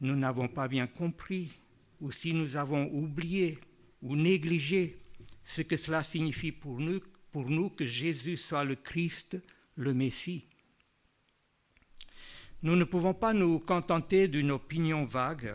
nous 0.00 0.16
n'avons 0.16 0.48
pas 0.48 0.66
bien 0.66 0.88
compris 0.88 1.52
ou 2.00 2.10
si 2.10 2.32
nous 2.32 2.56
avons 2.56 2.90
oublié 2.92 3.58
ou 4.02 4.16
négligé 4.16 4.98
ce 5.44 5.62
que 5.62 5.76
cela 5.76 6.02
signifie 6.02 6.52
pour 6.52 6.80
nous, 6.80 7.00
pour 7.30 7.48
nous 7.48 7.70
que 7.70 7.86
Jésus 7.86 8.36
soit 8.36 8.64
le 8.64 8.74
Christ, 8.74 9.40
le 9.76 9.94
Messie. 9.94 10.44
Nous 12.62 12.74
ne 12.74 12.84
pouvons 12.84 13.14
pas 13.14 13.32
nous 13.32 13.58
contenter 13.58 14.28
d'une 14.28 14.50
opinion 14.50 15.04
vague, 15.04 15.54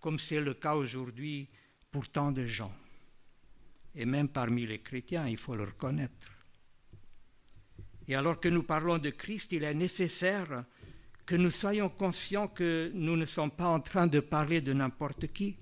comme 0.00 0.18
c'est 0.18 0.40
le 0.40 0.54
cas 0.54 0.74
aujourd'hui 0.74 1.48
pour 1.90 2.08
tant 2.08 2.32
de 2.32 2.46
gens. 2.46 2.72
Et 3.94 4.06
même 4.06 4.28
parmi 4.28 4.66
les 4.66 4.80
chrétiens, 4.80 5.28
il 5.28 5.36
faut 5.36 5.54
le 5.54 5.64
reconnaître. 5.64 6.32
Et 8.06 8.14
alors 8.14 8.40
que 8.40 8.48
nous 8.48 8.62
parlons 8.62 8.96
de 8.96 9.10
Christ, 9.10 9.52
il 9.52 9.64
est 9.64 9.74
nécessaire 9.74 10.64
que 11.26 11.36
nous 11.36 11.50
soyons 11.50 11.90
conscients 11.90 12.48
que 12.48 12.90
nous 12.94 13.16
ne 13.16 13.26
sommes 13.26 13.50
pas 13.50 13.68
en 13.68 13.80
train 13.80 14.06
de 14.06 14.20
parler 14.20 14.62
de 14.62 14.72
n'importe 14.72 15.26
qui. 15.26 15.58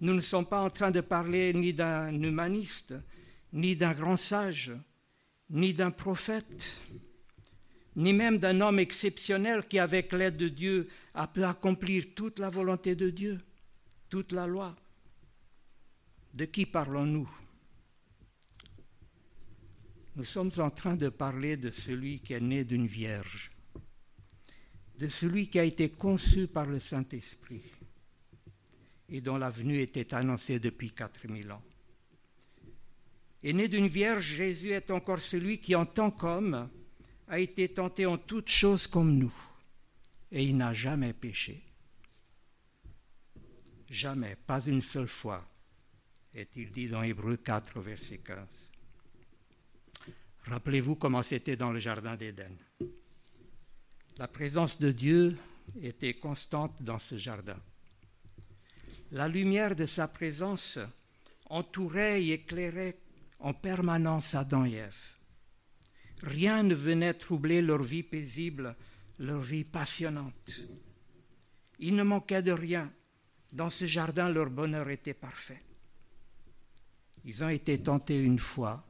Nous 0.00 0.14
ne 0.14 0.20
sommes 0.20 0.46
pas 0.46 0.60
en 0.60 0.70
train 0.70 0.90
de 0.90 1.00
parler 1.00 1.52
ni 1.52 1.72
d'un 1.72 2.10
humaniste, 2.10 2.94
ni 3.52 3.76
d'un 3.76 3.92
grand 3.92 4.16
sage, 4.16 4.72
ni 5.50 5.72
d'un 5.72 5.92
prophète, 5.92 6.68
ni 7.98 8.12
même 8.12 8.38
d'un 8.38 8.60
homme 8.60 8.78
exceptionnel 8.78 9.66
qui, 9.66 9.80
avec 9.80 10.12
l'aide 10.12 10.36
de 10.36 10.46
Dieu, 10.46 10.88
a 11.14 11.26
pu 11.26 11.42
accomplir 11.42 12.14
toute 12.14 12.38
la 12.38 12.48
volonté 12.48 12.94
de 12.94 13.10
Dieu, 13.10 13.40
toute 14.08 14.30
la 14.30 14.46
loi. 14.46 14.76
De 16.32 16.44
qui 16.44 16.64
parlons-nous? 16.64 17.28
Nous 20.14 20.24
sommes 20.24 20.52
en 20.58 20.70
train 20.70 20.94
de 20.94 21.08
parler 21.08 21.56
de 21.56 21.72
celui 21.72 22.20
qui 22.20 22.34
est 22.34 22.40
né 22.40 22.62
d'une 22.62 22.86
vierge, 22.86 23.50
de 24.96 25.08
celui 25.08 25.48
qui 25.48 25.58
a 25.58 25.64
été 25.64 25.88
conçu 25.88 26.46
par 26.46 26.66
le 26.66 26.78
Saint-Esprit 26.78 27.64
et 29.08 29.20
dont 29.20 29.38
la 29.38 29.50
venue 29.50 29.80
était 29.80 30.14
annoncée 30.14 30.60
depuis 30.60 30.92
4000 30.92 31.50
ans. 31.50 31.62
Et 33.42 33.52
né 33.52 33.66
d'une 33.66 33.88
vierge, 33.88 34.36
Jésus 34.36 34.70
est 34.70 34.92
encore 34.92 35.18
celui 35.18 35.58
qui, 35.58 35.74
en 35.74 35.86
tant 35.86 36.12
qu'homme, 36.12 36.68
a 37.28 37.38
été 37.38 37.68
tenté 37.68 38.06
en 38.06 38.18
toutes 38.18 38.48
choses 38.48 38.86
comme 38.86 39.16
nous, 39.16 39.34
et 40.32 40.44
il 40.44 40.56
n'a 40.56 40.72
jamais 40.72 41.12
péché. 41.12 41.62
Jamais, 43.88 44.36
pas 44.46 44.60
une 44.66 44.82
seule 44.82 45.08
fois, 45.08 45.46
est-il 46.34 46.70
dit 46.70 46.88
dans 46.88 47.02
Hébreu 47.02 47.36
4, 47.36 47.80
verset 47.80 48.18
15. 48.18 48.46
Rappelez-vous 50.44 50.96
comment 50.96 51.22
c'était 51.22 51.56
dans 51.56 51.72
le 51.72 51.78
Jardin 51.78 52.16
d'Éden. 52.16 52.56
La 54.18 54.28
présence 54.28 54.78
de 54.78 54.90
Dieu 54.90 55.36
était 55.82 56.14
constante 56.14 56.82
dans 56.82 56.98
ce 56.98 57.18
jardin. 57.18 57.58
La 59.12 59.28
lumière 59.28 59.76
de 59.76 59.86
sa 59.86 60.08
présence 60.08 60.78
entourait 61.46 62.22
et 62.22 62.32
éclairait 62.32 62.98
en 63.38 63.54
permanence 63.54 64.34
Adam 64.34 64.64
et 64.64 64.74
Ève. 64.74 65.17
Rien 66.22 66.62
ne 66.62 66.74
venait 66.74 67.14
troubler 67.14 67.62
leur 67.62 67.82
vie 67.82 68.02
paisible, 68.02 68.76
leur 69.18 69.40
vie 69.40 69.64
passionnante. 69.64 70.60
Il 71.78 71.94
ne 71.94 72.02
manquait 72.02 72.42
de 72.42 72.52
rien. 72.52 72.92
Dans 73.52 73.70
ce 73.70 73.86
jardin, 73.86 74.28
leur 74.28 74.50
bonheur 74.50 74.90
était 74.90 75.14
parfait. 75.14 75.60
Ils 77.24 77.44
ont 77.44 77.48
été 77.48 77.82
tentés 77.82 78.20
une 78.20 78.38
fois, 78.38 78.86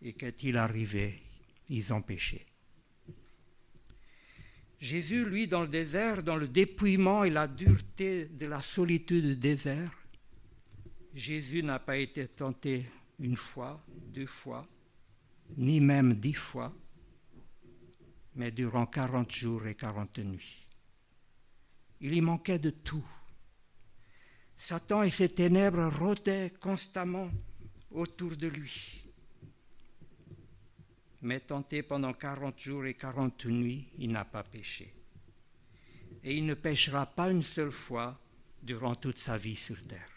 et 0.00 0.12
qu'est-il 0.14 0.56
arrivé 0.56 1.22
Ils 1.68 1.92
ont 1.92 2.02
péché. 2.02 2.46
Jésus, 4.78 5.24
lui, 5.24 5.46
dans 5.46 5.62
le 5.62 5.68
désert, 5.68 6.22
dans 6.22 6.36
le 6.36 6.48
dépouillement 6.48 7.22
et 7.24 7.30
la 7.30 7.46
dureté 7.46 8.26
de 8.26 8.46
la 8.46 8.60
solitude 8.60 9.24
du 9.24 9.36
désert, 9.36 9.92
Jésus 11.14 11.62
n'a 11.62 11.78
pas 11.78 11.98
été 11.98 12.26
tenté 12.26 12.86
une 13.20 13.36
fois, 13.36 13.84
deux 13.88 14.26
fois, 14.26 14.66
ni 15.56 15.80
même 15.80 16.14
dix 16.14 16.34
fois, 16.34 16.74
mais 18.34 18.50
durant 18.50 18.86
quarante 18.86 19.32
jours 19.32 19.66
et 19.66 19.74
quarante 19.74 20.18
nuits. 20.18 20.66
Il 22.00 22.14
y 22.14 22.20
manquait 22.20 22.58
de 22.58 22.70
tout. 22.70 23.04
Satan 24.56 25.02
et 25.02 25.10
ses 25.10 25.28
ténèbres 25.28 25.88
rôdaient 25.98 26.52
constamment 26.60 27.30
autour 27.90 28.36
de 28.36 28.48
lui. 28.48 29.04
Mais 31.20 31.40
tenté 31.40 31.82
pendant 31.82 32.12
quarante 32.12 32.58
jours 32.58 32.86
et 32.86 32.94
quarante 32.94 33.44
nuits, 33.44 33.88
il 33.98 34.12
n'a 34.12 34.24
pas 34.24 34.42
péché. 34.42 34.92
Et 36.24 36.36
il 36.36 36.46
ne 36.46 36.54
péchera 36.54 37.06
pas 37.06 37.30
une 37.30 37.42
seule 37.42 37.70
fois 37.70 38.20
durant 38.62 38.94
toute 38.94 39.18
sa 39.18 39.36
vie 39.36 39.56
sur 39.56 39.80
terre. 39.86 40.08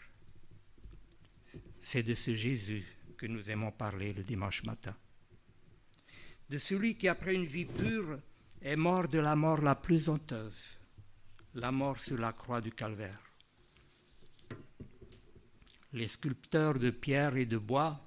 C'est 1.82 2.04
de 2.04 2.16
ce 2.16 2.34
Jésus 2.34 2.86
que 3.18 3.28
nous 3.28 3.50
aimons 3.50 3.72
parler 3.72 4.14
le 4.14 4.24
dimanche 4.24 4.64
matin. 4.64 4.96
De 6.50 6.58
celui 6.58 6.96
qui, 6.96 7.08
après 7.08 7.34
une 7.34 7.46
vie 7.46 7.66
pure, 7.66 8.20
est 8.62 8.76
mort 8.76 9.08
de 9.08 9.20
la 9.20 9.36
mort 9.36 9.62
la 9.62 9.76
plus 9.76 10.10
honteuse, 10.10 10.78
la 11.54 11.72
mort 11.72 12.00
sur 12.00 12.18
la 12.18 12.34
croix 12.34 12.62
du 12.62 12.72
calvaire. 12.72 13.20
Les 15.94 16.08
sculpteurs 16.08 16.78
de 16.78 16.90
pierre 16.90 17.36
et 17.38 17.46
de 17.46 17.58
bois, 17.58 18.06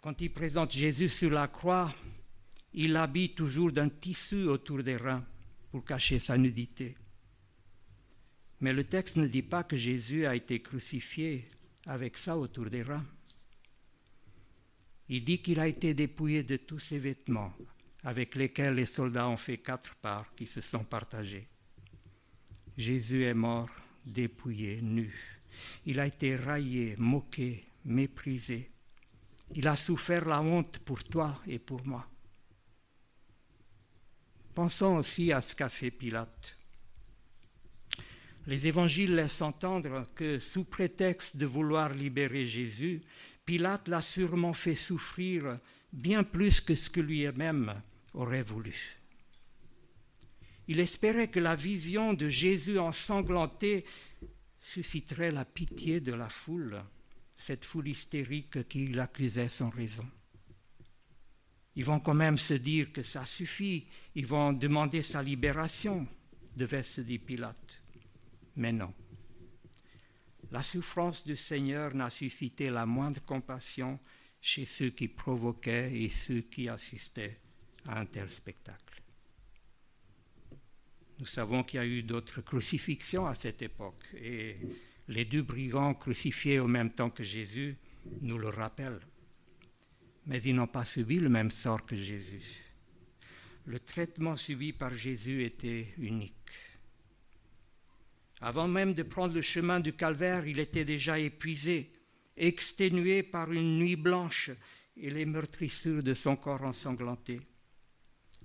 quand 0.00 0.20
ils 0.20 0.32
présentent 0.32 0.72
Jésus 0.72 1.08
sur 1.08 1.30
la 1.30 1.48
croix, 1.48 1.92
ils 2.72 2.92
l'habillent 2.92 3.34
toujours 3.34 3.72
d'un 3.72 3.88
tissu 3.88 4.44
autour 4.44 4.82
des 4.82 4.96
reins 4.96 5.24
pour 5.70 5.84
cacher 5.84 6.18
sa 6.18 6.36
nudité. 6.38 6.96
Mais 8.60 8.72
le 8.72 8.84
texte 8.84 9.16
ne 9.16 9.26
dit 9.26 9.42
pas 9.42 9.64
que 9.64 9.76
Jésus 9.76 10.26
a 10.26 10.34
été 10.34 10.60
crucifié 10.62 11.48
avec 11.86 12.16
ça 12.16 12.36
autour 12.36 12.70
des 12.70 12.82
reins. 12.82 13.04
Il 15.08 15.24
dit 15.24 15.40
qu'il 15.40 15.60
a 15.60 15.68
été 15.68 15.94
dépouillé 15.94 16.42
de 16.42 16.56
tous 16.56 16.80
ses 16.80 16.98
vêtements, 16.98 17.52
avec 18.02 18.34
lesquels 18.34 18.74
les 18.74 18.86
soldats 18.86 19.28
ont 19.28 19.36
fait 19.36 19.58
quatre 19.58 19.94
parts 19.96 20.34
qui 20.34 20.46
se 20.46 20.60
sont 20.60 20.84
partagés. 20.84 21.46
Jésus 22.76 23.24
est 23.24 23.34
mort, 23.34 23.70
dépouillé, 24.04 24.80
nu. 24.82 25.14
Il 25.86 26.00
a 26.00 26.06
été 26.06 26.36
raillé, 26.36 26.94
moqué, 26.98 27.64
méprisé. 27.84 28.70
Il 29.54 29.66
a 29.68 29.76
souffert 29.76 30.26
la 30.26 30.42
honte 30.42 30.78
pour 30.80 31.04
toi 31.04 31.40
et 31.46 31.58
pour 31.58 31.86
moi. 31.86 32.06
Pensons 34.54 34.96
aussi 34.96 35.32
à 35.32 35.40
ce 35.40 35.54
qu'a 35.54 35.68
fait 35.68 35.90
Pilate. 35.90 36.56
Les 38.46 38.66
évangiles 38.66 39.14
laissent 39.14 39.42
entendre 39.42 40.08
que, 40.14 40.38
sous 40.38 40.64
prétexte 40.64 41.36
de 41.36 41.46
vouloir 41.46 41.92
libérer 41.92 42.46
Jésus, 42.46 43.02
Pilate 43.46 43.88
l'a 43.88 44.02
sûrement 44.02 44.52
fait 44.52 44.74
souffrir 44.74 45.60
bien 45.92 46.24
plus 46.24 46.60
que 46.60 46.74
ce 46.74 46.90
que 46.90 47.00
lui-même 47.00 47.80
aurait 48.12 48.42
voulu. 48.42 48.74
Il 50.68 50.80
espérait 50.80 51.28
que 51.28 51.38
la 51.38 51.54
vision 51.54 52.12
de 52.12 52.28
Jésus 52.28 52.78
ensanglanté 52.78 53.84
susciterait 54.60 55.30
la 55.30 55.44
pitié 55.44 56.00
de 56.00 56.12
la 56.12 56.28
foule, 56.28 56.82
cette 57.36 57.64
foule 57.64 57.86
hystérique 57.86 58.68
qui 58.68 58.88
l'accusait 58.88 59.48
sans 59.48 59.70
raison. 59.70 60.06
Ils 61.76 61.84
vont 61.84 62.00
quand 62.00 62.14
même 62.14 62.38
se 62.38 62.54
dire 62.54 62.92
que 62.92 63.02
ça 63.02 63.24
suffit. 63.24 63.86
Ils 64.14 64.26
vont 64.26 64.52
demander 64.52 65.02
sa 65.02 65.22
libération, 65.22 66.08
devait 66.56 66.82
se 66.82 67.02
dire 67.02 67.20
Pilate. 67.24 67.82
Mais 68.56 68.72
non. 68.72 68.92
La 70.52 70.62
souffrance 70.62 71.26
du 71.26 71.36
Seigneur 71.36 71.94
n'a 71.94 72.10
suscité 72.10 72.70
la 72.70 72.86
moindre 72.86 73.20
compassion 73.24 73.98
chez 74.40 74.64
ceux 74.64 74.90
qui 74.90 75.08
provoquaient 75.08 75.92
et 75.92 76.08
ceux 76.08 76.40
qui 76.40 76.68
assistaient 76.68 77.40
à 77.86 78.00
un 78.00 78.06
tel 78.06 78.30
spectacle. 78.30 79.02
Nous 81.18 81.26
savons 81.26 81.64
qu'il 81.64 81.78
y 81.78 81.82
a 81.82 81.86
eu 81.86 82.02
d'autres 82.02 82.42
crucifixions 82.42 83.26
à 83.26 83.34
cette 83.34 83.62
époque 83.62 84.06
et 84.14 84.56
les 85.08 85.24
deux 85.24 85.42
brigands 85.42 85.94
crucifiés 85.94 86.60
au 86.60 86.68
même 86.68 86.92
temps 86.92 87.10
que 87.10 87.24
Jésus 87.24 87.76
nous 88.20 88.38
le 88.38 88.48
rappellent. 88.48 89.00
Mais 90.26 90.42
ils 90.42 90.54
n'ont 90.54 90.66
pas 90.66 90.84
subi 90.84 91.18
le 91.18 91.28
même 91.28 91.50
sort 91.50 91.86
que 91.86 91.96
Jésus. 91.96 92.42
Le 93.64 93.80
traitement 93.80 94.36
subi 94.36 94.72
par 94.72 94.94
Jésus 94.94 95.42
était 95.44 95.94
unique. 95.98 96.50
Avant 98.40 98.68
même 98.68 98.92
de 98.92 99.02
prendre 99.02 99.34
le 99.34 99.42
chemin 99.42 99.80
du 99.80 99.94
calvaire, 99.94 100.46
il 100.46 100.58
était 100.58 100.84
déjà 100.84 101.18
épuisé, 101.18 101.90
exténué 102.36 103.22
par 103.22 103.50
une 103.50 103.78
nuit 103.78 103.96
blanche 103.96 104.50
et 104.96 105.10
les 105.10 105.24
meurtrissures 105.24 106.02
de 106.02 106.14
son 106.14 106.36
corps 106.36 106.62
ensanglanté. 106.62 107.40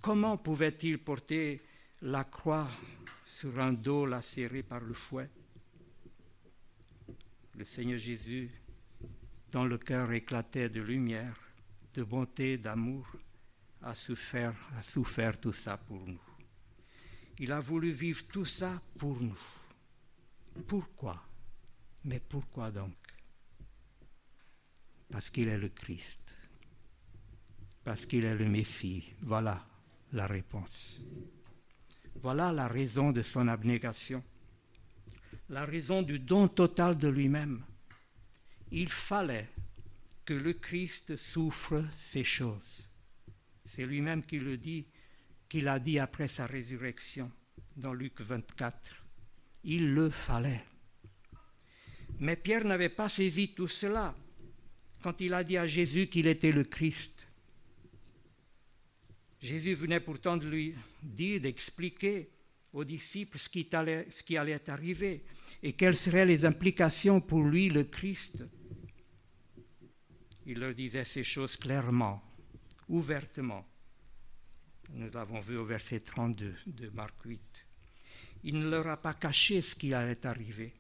Comment 0.02 0.38
pouvait-il 0.38 0.98
porter 0.98 1.62
la 2.02 2.24
croix 2.24 2.70
sur 3.26 3.60
un 3.60 3.74
dos 3.74 4.06
lacéré 4.06 4.64
par 4.64 4.82
le 4.82 4.94
fouet? 4.94 5.30
Le 7.56 7.66
Seigneur 7.66 8.00
Jésus, 8.00 8.50
dont 9.52 9.66
le 9.66 9.78
cœur 9.78 10.12
éclatait 10.14 10.70
de 10.70 10.82
lumière, 10.82 11.38
de 11.94 12.04
bonté, 12.04 12.58
d'amour, 12.58 13.06
a 13.82 13.94
souffert, 13.94 14.56
a 14.78 14.82
souffert 14.82 15.40
tout 15.40 15.54
ça 15.54 15.78
pour 15.78 16.08
nous. 16.08 16.22
Il 17.40 17.52
a 17.52 17.60
voulu 17.60 17.92
vivre 17.92 18.24
tout 18.28 18.46
ça 18.46 18.82
pour 18.98 19.20
nous. 19.20 19.40
Pourquoi? 20.68 21.22
Mais 22.04 22.20
pourquoi 22.20 22.72
donc? 22.72 22.96
Parce 25.10 25.30
qu'il 25.30 25.48
est 25.48 25.58
le 25.58 25.70
Christ. 25.70 26.38
Parce 27.84 28.06
qu'il 28.06 28.26
est 28.26 28.36
le 28.36 28.48
Messie. 28.48 29.14
Voilà 29.22 29.66
la 30.14 30.28
réponse. 30.28 31.02
Voilà 32.16 32.52
la 32.52 32.68
raison 32.68 33.12
de 33.12 33.22
son 33.22 33.48
abnégation. 33.48 34.24
La 35.50 35.66
raison 35.66 36.02
du 36.02 36.20
don 36.20 36.48
total 36.48 36.98
de 36.98 37.08
lui-même. 37.08 37.64
Il 38.72 38.90
fallait 38.90 39.50
que 40.24 40.34
le 40.34 40.54
Christ 40.54 41.16
souffre 41.18 41.84
ces 41.92 42.24
choses. 42.24 42.88
C'est 43.66 43.86
lui-même 43.86 44.24
qui 44.24 44.40
le 44.40 44.58
dit, 44.58 44.88
qu'il 45.50 45.68
a 45.68 45.80
dit 45.80 46.00
après 46.00 46.28
sa 46.28 46.46
résurrection 46.46 47.32
dans 47.76 47.94
Luc 47.94 48.22
24. 48.22 49.01
Il 49.64 49.94
le 49.94 50.10
fallait. 50.10 50.64
Mais 52.20 52.36
Pierre 52.36 52.66
n'avait 52.66 52.90
pas 52.90 53.10
saisi 53.10 53.54
tout 53.54 53.68
cela 53.68 54.16
quand 55.02 55.20
il 55.22 55.34
a 55.34 55.44
dit 55.44 55.58
à 55.58 55.66
Jésus 55.66 56.08
qu'il 56.08 56.28
était 56.28 56.52
le 56.52 56.64
Christ. 56.64 57.28
Jésus 59.42 59.74
venait 59.74 60.00
pourtant 60.00 60.38
de 60.38 60.48
lui 60.48 60.76
dire, 61.02 61.42
d'expliquer 61.42 62.30
aux 62.74 62.84
disciples 62.84 63.38
ce 63.38 63.50
qui, 63.50 63.68
allait, 64.38 64.70
arriver 64.70 65.26
et 65.64 65.74
quelles 65.74 65.96
seraient 65.96 66.26
les 66.26 66.46
implications 66.46 67.20
pour 67.20 67.44
lui, 67.44 67.70
le 67.70 67.84
Christ. 67.84 68.46
Il 70.46 70.60
leur 70.60 70.74
disait 70.74 71.06
ces 71.06 71.24
choses 71.24 71.58
clairement, 71.58 72.22
ouvertement. 72.88 73.66
Nous 74.94 75.10
l'avons 75.12 75.42
vu 75.42 75.58
au 75.58 75.66
verset 75.66 76.02
32 76.02 76.56
de 76.68 76.90
Marc 76.90 77.16
8. 77.26 77.61
Il 78.44 78.60
ne 78.60 78.70
leur 78.70 78.88
a 78.88 78.98
pas 78.98 79.14
caché 79.14 79.62
ce 79.62 79.76
qui 79.76 79.94
allait 79.94 80.26
arriver. 80.26 80.74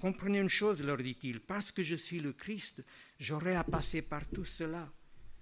Comprenez 0.00 0.40
une 0.40 0.48
chose, 0.48 0.82
leur 0.82 0.98
dit-il, 0.98 1.40
parce 1.40 1.72
que 1.72 1.82
je 1.82 1.96
suis 1.96 2.20
le 2.20 2.32
Christ, 2.32 2.84
j'aurai 3.18 3.56
à 3.56 3.64
passer 3.64 4.02
par 4.02 4.26
tout 4.28 4.44
cela. 4.44 4.92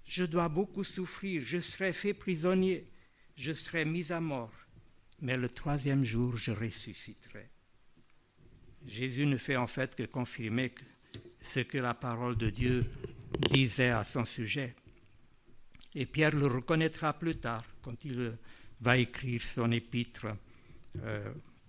Je 0.04 0.24
dois 0.24 0.48
beaucoup 0.48 0.84
souffrir, 0.84 1.42
je 1.44 1.58
serai 1.58 1.92
fait 1.92 2.14
prisonnier, 2.14 2.88
je 3.36 3.52
serai 3.52 3.84
mis 3.84 4.12
à 4.12 4.20
mort, 4.20 4.52
mais 5.20 5.36
le 5.36 5.48
troisième 5.48 6.04
jour 6.04 6.36
je 6.36 6.52
ressusciterai. 6.52 7.48
Jésus 8.86 9.26
ne 9.26 9.36
fait 9.36 9.56
en 9.56 9.66
fait 9.66 9.94
que 9.94 10.04
confirmer 10.04 10.74
ce 11.40 11.60
que 11.60 11.78
la 11.78 11.94
parole 11.94 12.36
de 12.36 12.50
Dieu 12.50 12.84
disait 13.50 13.90
à 13.90 14.04
son 14.04 14.24
sujet. 14.24 14.74
Et 15.94 16.06
Pierre 16.06 16.34
le 16.34 16.46
reconnaîtra 16.46 17.12
plus 17.18 17.36
tard 17.36 17.64
quand 17.82 18.04
il 18.04 18.36
va 18.80 18.96
écrire 18.96 19.42
son 19.42 19.70
épître 19.70 20.26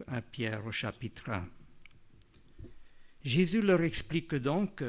à 0.07 0.21
Pierre 0.21 0.65
au 0.65 0.71
chapitre 0.71 1.29
1. 1.29 1.47
Jésus 3.23 3.62
leur 3.62 3.81
explique 3.81 4.36
donc 4.36 4.83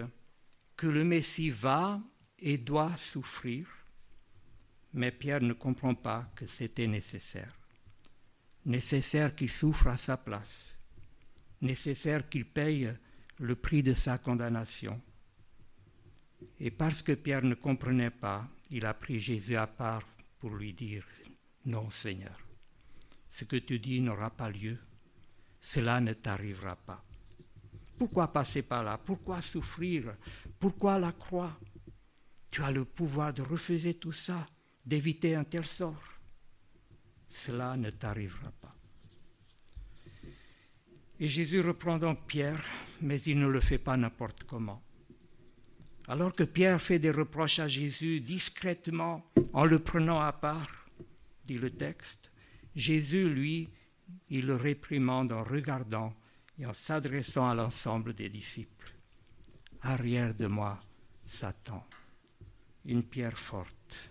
que 0.77 0.87
le 0.87 1.05
Messie 1.05 1.51
va 1.51 2.01
et 2.39 2.59
doit 2.59 2.97
souffrir, 2.97 3.67
mais 4.93 5.13
Pierre 5.13 5.43
ne 5.43 5.53
comprend 5.53 5.95
pas 5.95 6.31
que 6.35 6.47
c'était 6.47 6.87
nécessaire. 6.87 7.57
Nécessaire 8.67 9.35
qu'il 9.35 9.51
souffre 9.51 9.89
à 9.89 9.97
sa 9.97 10.17
place, 10.17 10.77
nécessaire 11.61 12.29
qu'il 12.29 12.47
paye 12.47 12.93
le 13.39 13.55
prix 13.55 13.83
de 13.83 13.95
sa 13.95 14.19
condamnation. 14.19 15.01
Et 16.59 16.71
parce 16.71 17.03
que 17.03 17.13
Pierre 17.13 17.43
ne 17.43 17.55
comprenait 17.55 18.11
pas, 18.11 18.49
il 18.71 18.87
a 18.87 18.95
pris 18.95 19.21
Jésus 19.21 19.57
à 19.57 19.67
part 19.67 20.07
pour 20.39 20.55
lui 20.55 20.73
dire, 20.73 21.07
non 21.67 21.91
Seigneur, 21.91 22.39
ce 23.35 23.45
que 23.45 23.57
tu 23.57 23.81
dis 23.81 24.01
n'aura 24.01 24.31
pas 24.31 24.49
lieu, 24.49 24.79
cela 25.61 26.01
ne 26.01 26.13
t'arrivera 26.13 26.77
pas. 26.77 27.05
Pourquoi 27.99 28.33
passer 28.33 28.63
par 28.63 28.85
là? 28.85 28.97
Pourquoi 28.97 29.43
souffrir? 29.43 30.15
Pourquoi 30.61 31.01
la 31.01 31.11
croix? 31.11 31.59
Tu 32.53 32.63
as 32.63 32.71
le 32.71 32.85
pouvoir 32.85 33.35
de 33.35 33.43
refuser 33.43 33.95
tout 33.95 34.13
ça, 34.13 34.47
d'éviter 34.87 35.35
un 35.35 35.43
tel 35.43 35.65
sort. 35.65 36.01
Cela 37.29 37.77
ne 37.77 37.91
t'arrivera 37.91 38.53
pas. 38.53 38.77
Et 41.19 41.29
Jésus 41.29 41.61
reprend 41.61 41.99
donc 41.99 42.29
Pierre, 42.29 42.65
mais 43.01 43.21
il 43.23 43.41
ne 43.41 43.49
le 43.49 43.61
fait 43.61 43.79
pas 43.79 43.97
n'importe 43.97 44.45
comment. 44.45 44.81
Alors 46.07 46.33
que 46.33 46.45
Pierre 46.45 46.81
fait 46.81 47.01
des 47.01 47.11
reproches 47.11 47.59
à 47.59 47.67
Jésus 47.67 48.21
discrètement, 48.21 49.29
en 49.53 49.65
le 49.65 49.81
prenant 49.81 50.21
à 50.21 50.33
part, 50.33 50.87
dit 51.47 51.59
le 51.59 51.71
texte, 51.71 52.31
Jésus, 52.75 53.29
lui, 53.29 53.69
il 54.31 54.47
le 54.47 54.57
réprimande 54.57 55.33
en 55.33 55.45
regardant 55.45 56.15
et 56.59 56.67
en 56.67 56.73
s'adressant 56.73 57.49
à 57.49 57.55
l'ensemble 57.55 58.15
des 58.15 58.29
disciples. 58.29 58.95
Arrière 59.83 60.35
de 60.35 60.47
moi, 60.47 60.81
Satan, 61.27 61.87
une 62.85 63.03
pierre 63.03 63.39
forte 63.39 64.11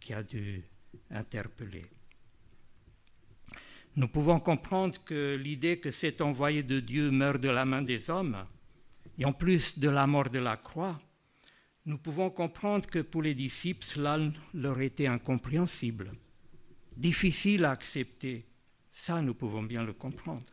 qui 0.00 0.12
a 0.12 0.22
dû 0.22 0.62
interpeller. 1.10 1.86
Nous 3.96 4.08
pouvons 4.08 4.40
comprendre 4.40 5.02
que 5.04 5.36
l'idée 5.36 5.78
que 5.78 5.90
cet 5.90 6.20
envoyé 6.20 6.62
de 6.62 6.80
Dieu 6.80 7.10
meurt 7.10 7.40
de 7.40 7.48
la 7.48 7.64
main 7.64 7.82
des 7.82 8.10
hommes, 8.10 8.46
et 9.18 9.24
en 9.24 9.32
plus 9.32 9.78
de 9.78 9.88
la 9.88 10.06
mort 10.06 10.28
de 10.28 10.38
la 10.38 10.56
croix, 10.56 11.00
nous 11.86 11.98
pouvons 11.98 12.30
comprendre 12.30 12.86
que 12.88 12.98
pour 12.98 13.22
les 13.22 13.34
disciples, 13.34 13.84
cela 13.84 14.18
leur 14.52 14.80
était 14.80 15.06
incompréhensible, 15.06 16.12
difficile 16.96 17.64
à 17.64 17.72
accepter. 17.72 18.46
Ça, 18.90 19.20
nous 19.20 19.34
pouvons 19.34 19.62
bien 19.62 19.84
le 19.84 19.92
comprendre. 19.92 20.46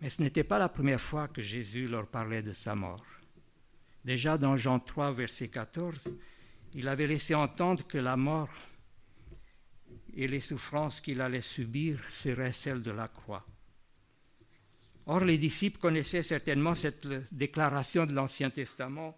Mais 0.00 0.10
ce 0.10 0.22
n'était 0.22 0.44
pas 0.44 0.58
la 0.58 0.68
première 0.68 1.00
fois 1.00 1.28
que 1.28 1.42
Jésus 1.42 1.86
leur 1.86 2.06
parlait 2.06 2.42
de 2.42 2.52
sa 2.52 2.74
mort. 2.74 3.04
Déjà 4.04 4.38
dans 4.38 4.56
Jean 4.56 4.80
3, 4.80 5.12
verset 5.12 5.48
14, 5.48 6.08
il 6.74 6.88
avait 6.88 7.06
laissé 7.06 7.34
entendre 7.34 7.86
que 7.86 7.98
la 7.98 8.16
mort 8.16 8.48
et 10.14 10.26
les 10.26 10.40
souffrances 10.40 11.00
qu'il 11.00 11.20
allait 11.20 11.40
subir 11.40 12.00
seraient 12.08 12.52
celles 12.52 12.82
de 12.82 12.90
la 12.90 13.08
croix. 13.08 13.46
Or, 15.06 15.24
les 15.24 15.38
disciples 15.38 15.78
connaissaient 15.78 16.22
certainement 16.22 16.74
cette 16.74 17.06
déclaration 17.32 18.06
de 18.06 18.14
l'Ancien 18.14 18.50
Testament 18.50 19.16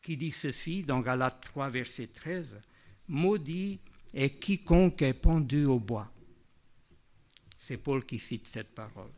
qui 0.00 0.16
dit 0.16 0.30
ceci 0.30 0.82
dans 0.82 1.00
Galates 1.00 1.40
3, 1.42 1.68
verset 1.68 2.06
13, 2.06 2.60
Maudit 3.08 3.80
est 4.16 4.38
quiconque 4.38 5.02
est 5.02 5.12
pendu 5.12 5.66
au 5.66 5.78
bois. 5.78 6.10
C'est 7.58 7.76
Paul 7.76 8.04
qui 8.06 8.18
cite 8.18 8.48
cette 8.48 8.74
parole. 8.74 9.12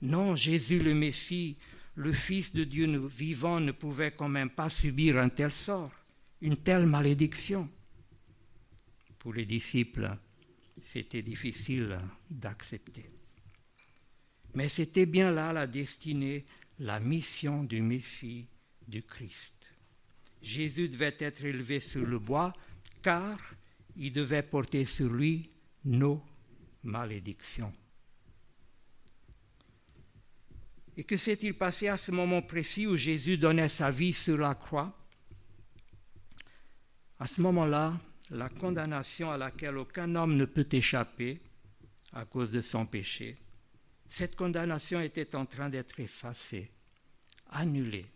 Non, 0.00 0.34
Jésus 0.34 0.80
le 0.80 0.94
Messie, 0.94 1.58
le 1.96 2.14
Fils 2.14 2.54
de 2.54 2.64
Dieu 2.64 3.06
vivant, 3.08 3.60
ne 3.60 3.72
pouvait 3.72 4.12
quand 4.12 4.30
même 4.30 4.48
pas 4.48 4.70
subir 4.70 5.18
un 5.18 5.28
tel 5.28 5.52
sort, 5.52 5.92
une 6.40 6.56
telle 6.56 6.86
malédiction. 6.86 7.68
Pour 9.18 9.34
les 9.34 9.44
disciples, 9.44 10.10
c'était 10.82 11.22
difficile 11.22 11.98
d'accepter. 12.30 13.10
Mais 14.54 14.70
c'était 14.70 15.06
bien 15.06 15.30
là 15.30 15.52
la 15.52 15.66
destinée, 15.66 16.46
la 16.78 17.00
mission 17.00 17.64
du 17.64 17.82
Messie, 17.82 18.46
du 18.88 19.02
Christ. 19.02 19.74
Jésus 20.40 20.88
devait 20.88 21.16
être 21.18 21.44
élevé 21.44 21.80
sur 21.80 22.06
le 22.06 22.18
bois, 22.18 22.54
car 23.02 23.38
il 23.96 24.12
devait 24.12 24.42
porter 24.42 24.84
sur 24.84 25.12
lui 25.12 25.50
nos 25.84 26.22
malédictions. 26.82 27.72
Et 30.96 31.04
que 31.04 31.16
s'est-il 31.16 31.54
passé 31.54 31.88
à 31.88 31.96
ce 31.96 32.10
moment 32.10 32.42
précis 32.42 32.86
où 32.86 32.96
Jésus 32.96 33.36
donnait 33.36 33.68
sa 33.68 33.90
vie 33.90 34.12
sur 34.12 34.38
la 34.38 34.54
croix? 34.54 34.96
À 37.18 37.26
ce 37.26 37.40
moment-là, 37.42 37.98
la 38.30 38.48
condamnation 38.48 39.30
à 39.30 39.36
laquelle 39.36 39.76
aucun 39.76 40.14
homme 40.14 40.36
ne 40.36 40.44
peut 40.44 40.68
échapper 40.72 41.40
à 42.12 42.24
cause 42.24 42.50
de 42.50 42.62
son 42.62 42.86
péché, 42.86 43.36
cette 44.08 44.36
condamnation 44.36 45.00
était 45.00 45.34
en 45.34 45.44
train 45.44 45.68
d'être 45.68 46.00
effacée, 46.00 46.70
annulée, 47.50 48.06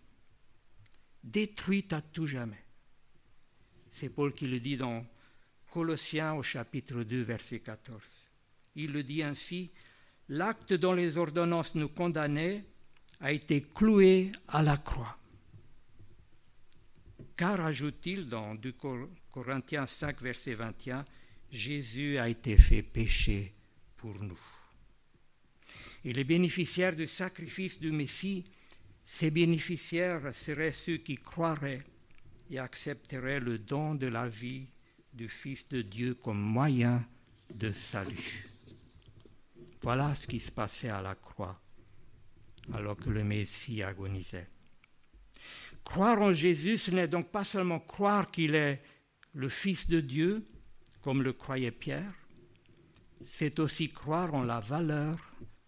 détruite 1.23 1.93
à 1.93 2.01
tout 2.01 2.27
jamais. 2.27 2.65
C'est 3.91 4.09
Paul 4.09 4.33
qui 4.33 4.47
le 4.47 4.61
dit 4.61 4.77
dans 4.77 5.05
Colossiens 5.71 6.35
au 6.35 6.43
chapitre 6.43 7.03
2, 7.03 7.23
verset 7.23 7.61
14. 7.61 8.03
Il 8.77 8.93
le 8.93 9.03
dit 9.03 9.23
ainsi, 9.23 9.71
l'acte 10.29 10.73
dont 10.73 10.93
les 10.93 11.17
ordonnances 11.17 11.75
nous 11.75 11.89
condamnaient 11.89 12.65
a 13.21 13.33
été 13.33 13.63
cloué 13.63 14.33
à 14.49 14.63
la 14.63 14.77
croix. 14.77 15.17
Car, 17.37 17.61
ajoute-t-il 17.61 18.29
dans 18.29 18.55
2 18.55 18.75
Corinthiens 19.31 19.87
5, 19.87 20.21
verset 20.21 20.55
21, 20.55 21.05
Jésus 21.51 22.19
a 22.19 22.29
été 22.29 22.57
fait 22.59 22.83
péché 22.83 23.55
pour 23.97 24.23
nous. 24.23 24.39
Et 26.05 26.13
les 26.13 26.25
bénéficiaires 26.25 26.97
du 26.97 27.07
sacrifice 27.07 27.79
du 27.79 27.93
Messie, 27.93 28.45
ces 29.05 29.31
bénéficiaires 29.31 30.35
seraient 30.35 30.73
ceux 30.73 30.97
qui 30.97 31.17
croiraient 31.17 31.85
et 32.51 32.59
accepteraient 32.59 33.41
le 33.41 33.59
don 33.59 33.95
de 33.95 34.07
la 34.07 34.29
vie 34.29 34.67
du 35.13 35.29
Fils 35.29 35.69
de 35.69 35.83
Dieu 35.83 36.15
comme 36.15 36.41
moyen 36.41 37.05
de 37.55 37.73
salut. 37.73 38.49
Voilà 39.83 40.15
ce 40.15 40.27
qui 40.27 40.41
se 40.41 40.53
passait 40.53 40.91
à 40.91 41.01
la 41.01 41.15
croix 41.15 41.61
alors 42.73 42.97
que 42.97 43.11
le 43.11 43.25
Messie 43.25 43.83
agonisait. 43.83 44.49
Croire 45.85 46.21
en 46.21 46.33
Jésus, 46.33 46.79
ce 46.79 46.91
n'est 46.91 47.09
donc 47.09 47.31
pas 47.31 47.45
seulement 47.45 47.81
croire 47.81 48.31
qu'il 48.31 48.55
est 48.55 48.83
le 49.35 49.49
Fils 49.49 49.89
de 49.89 50.01
Dieu, 50.01 50.47
comme 51.03 51.23
le 51.23 51.33
croyait 51.33 51.71
Pierre, 51.71 52.13
c'est 53.25 53.59
aussi 53.59 53.91
croire 53.91 54.35
en 54.35 54.45
la 54.45 54.61
valeur 54.61 55.19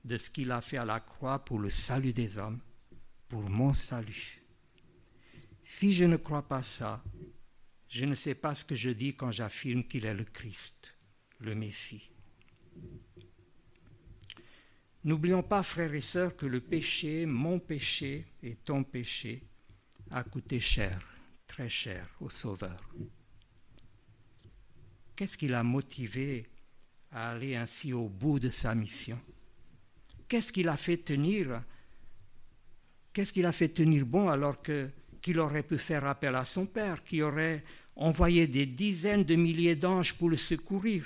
de 0.04 0.18
ce 0.18 0.30
qu'il 0.30 0.50
a 0.50 0.60
fait 0.60 0.78
à 0.78 0.84
la 0.84 1.00
croix 1.00 1.38
pour 1.44 1.58
le 1.58 1.70
salut 1.70 2.12
des 2.12 2.38
hommes, 2.38 2.60
pour 3.28 3.48
mon 3.48 3.72
salut. 3.72 4.42
Si 5.64 5.92
je 5.92 6.04
ne 6.04 6.16
crois 6.16 6.42
pas 6.42 6.62
ça, 6.62 7.02
je 7.92 8.06
ne 8.06 8.14
sais 8.14 8.34
pas 8.34 8.54
ce 8.54 8.64
que 8.64 8.74
je 8.74 8.88
dis 8.88 9.14
quand 9.14 9.30
j'affirme 9.30 9.84
qu'il 9.84 10.06
est 10.06 10.14
le 10.14 10.24
Christ, 10.24 10.94
le 11.40 11.54
Messie. 11.54 12.10
N'oublions 15.04 15.42
pas, 15.42 15.62
frères 15.62 15.92
et 15.92 16.00
sœurs, 16.00 16.34
que 16.34 16.46
le 16.46 16.60
péché, 16.60 17.26
mon 17.26 17.58
péché 17.58 18.24
et 18.42 18.54
ton 18.54 18.82
péché, 18.82 19.42
a 20.10 20.24
coûté 20.24 20.58
cher, 20.58 21.06
très 21.46 21.68
cher 21.68 22.08
au 22.20 22.30
Sauveur. 22.30 22.94
Qu'est-ce 25.14 25.36
qui 25.36 25.48
l'a 25.48 25.62
motivé 25.62 26.48
à 27.10 27.32
aller 27.32 27.56
ainsi 27.56 27.92
au 27.92 28.08
bout 28.08 28.40
de 28.40 28.48
sa 28.48 28.74
mission? 28.74 29.20
Qu'est-ce 30.28 30.50
qui 30.50 30.62
l'a 30.62 30.78
fait 30.78 30.96
tenir? 30.96 31.62
Qu'est-ce 33.12 33.34
qui 33.34 33.42
l'a 33.42 33.52
fait 33.52 33.68
tenir 33.68 34.06
bon 34.06 34.30
alors 34.30 34.62
qu'il 34.62 35.38
aurait 35.38 35.62
pu 35.62 35.76
faire 35.76 36.06
appel 36.06 36.34
à 36.34 36.46
son 36.46 36.64
Père, 36.64 37.04
qui 37.04 37.20
aurait 37.20 37.62
envoyé 37.96 38.46
des 38.46 38.66
dizaines 38.66 39.24
de 39.24 39.34
milliers 39.34 39.76
d'anges 39.76 40.14
pour 40.14 40.30
le 40.30 40.36
secourir 40.36 41.04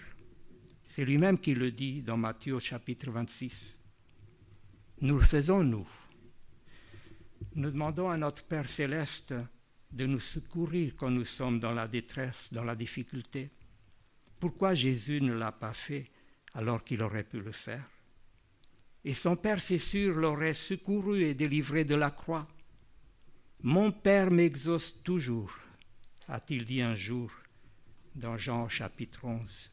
C'est 0.89 1.05
lui-même 1.05 1.39
qui 1.39 1.55
le 1.55 1.71
dit 1.71 2.03
dans 2.03 2.17
Matthieu 2.17 2.59
chapitre 2.59 3.11
26. 3.11 3.79
Nous 5.03 5.17
le 5.19 5.25
faisons, 5.25 5.63
nous. 5.63 5.87
Nous 7.55 7.71
demandons 7.71 8.09
à 8.09 8.17
notre 8.17 8.45
Père 8.45 8.69
céleste 8.69 9.35
de 9.93 10.07
nous 10.07 10.21
secourir 10.21 10.95
quand 10.97 11.11
nous 11.11 11.25
sommes 11.25 11.61
dans 11.61 11.73
la 11.73 11.89
détresse, 11.89 12.53
dans 12.53 12.65
la 12.65 12.75
difficulté. 12.75 13.51
Pourquoi 14.39 14.75
Jésus 14.75 15.21
ne 15.21 15.35
l'a 15.35 15.53
pas 15.53 15.73
fait 15.73 16.11
alors 16.55 16.83
qu'il 16.83 17.03
aurait 17.03 17.25
pu 17.25 17.41
le 17.41 17.53
faire? 17.53 17.85
Et 19.05 19.15
son 19.15 19.37
Père, 19.37 19.61
c'est 19.61 19.79
sûr, 19.79 20.15
l'aurait 20.15 20.55
secouru 20.55 21.23
et 21.23 21.35
délivré 21.35 21.85
de 21.85 21.95
la 21.95 22.11
croix. 22.11 22.49
Mon 23.63 23.93
Père 23.93 24.31
m'exauce 24.31 25.03
toujours, 25.03 25.53
a-t-il 26.29 26.65
dit 26.65 26.83
un 26.83 26.95
jour 26.95 27.31
dans 28.15 28.37
Jean 28.37 28.69
chapitre 28.69 29.25
11. 29.25 29.71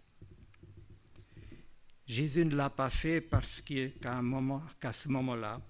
Jésus 2.06 2.46
ne 2.46 2.56
l'a 2.56 2.70
pas 2.70 2.90
fait 2.90 3.22
parce 3.22 3.62
qu'à 3.62 4.94
ce 4.94 5.08
moment-là, 5.10 5.62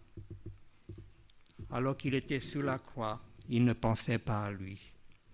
alors 1.69 1.95
qu'il 1.95 2.15
était 2.15 2.39
sur 2.39 2.63
la 2.63 2.79
croix, 2.79 3.21
il 3.49 3.63
ne 3.63 3.73
pensait 3.73 4.19
pas 4.19 4.45
à 4.45 4.51
lui, 4.51 4.79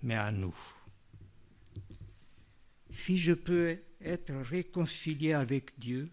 mais 0.04 0.16
à 0.16 0.32
nous. 0.32 0.56
Si 2.92 3.18
je 3.18 3.34
peux 3.34 3.80
être 4.02 4.34
réconcilié 4.34 5.34
avec 5.34 5.80
Dieu, 5.80 6.10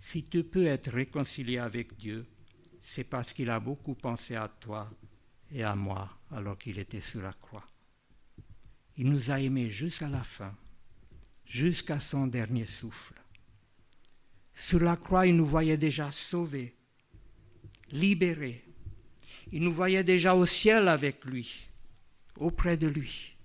si 0.00 0.24
tu 0.24 0.44
peux 0.44 0.66
être 0.66 0.90
réconcilié 0.90 1.58
avec 1.58 1.96
Dieu, 1.96 2.26
c'est 2.82 3.04
parce 3.04 3.32
qu'il 3.32 3.50
a 3.50 3.60
beaucoup 3.60 3.94
pensé 3.94 4.34
à 4.34 4.48
toi 4.48 4.90
et 5.52 5.62
à 5.62 5.74
moi 5.74 6.10
alors 6.30 6.58
qu'il 6.58 6.78
était 6.78 7.00
sur 7.00 7.20
la 7.20 7.32
croix. 7.32 7.64
Il 8.98 9.10
nous 9.10 9.30
a 9.30 9.40
aimés 9.40 9.70
jusqu'à 9.70 10.08
la 10.08 10.24
fin, 10.24 10.54
jusqu'à 11.44 12.00
son 12.00 12.26
dernier 12.26 12.66
souffle. 12.66 13.14
Sur 14.54 14.80
la 14.80 14.96
croix, 14.96 15.26
il 15.26 15.36
nous 15.36 15.46
voyait 15.46 15.76
déjà 15.76 16.10
sauvés, 16.10 16.74
libérés. 17.90 18.64
Il 19.52 19.62
nous 19.62 19.72
voyait 19.72 20.04
déjà 20.04 20.34
au 20.34 20.46
ciel 20.46 20.88
avec 20.88 21.24
lui, 21.24 21.68
auprès 22.36 22.76
de 22.76 22.88
lui. 22.88 23.36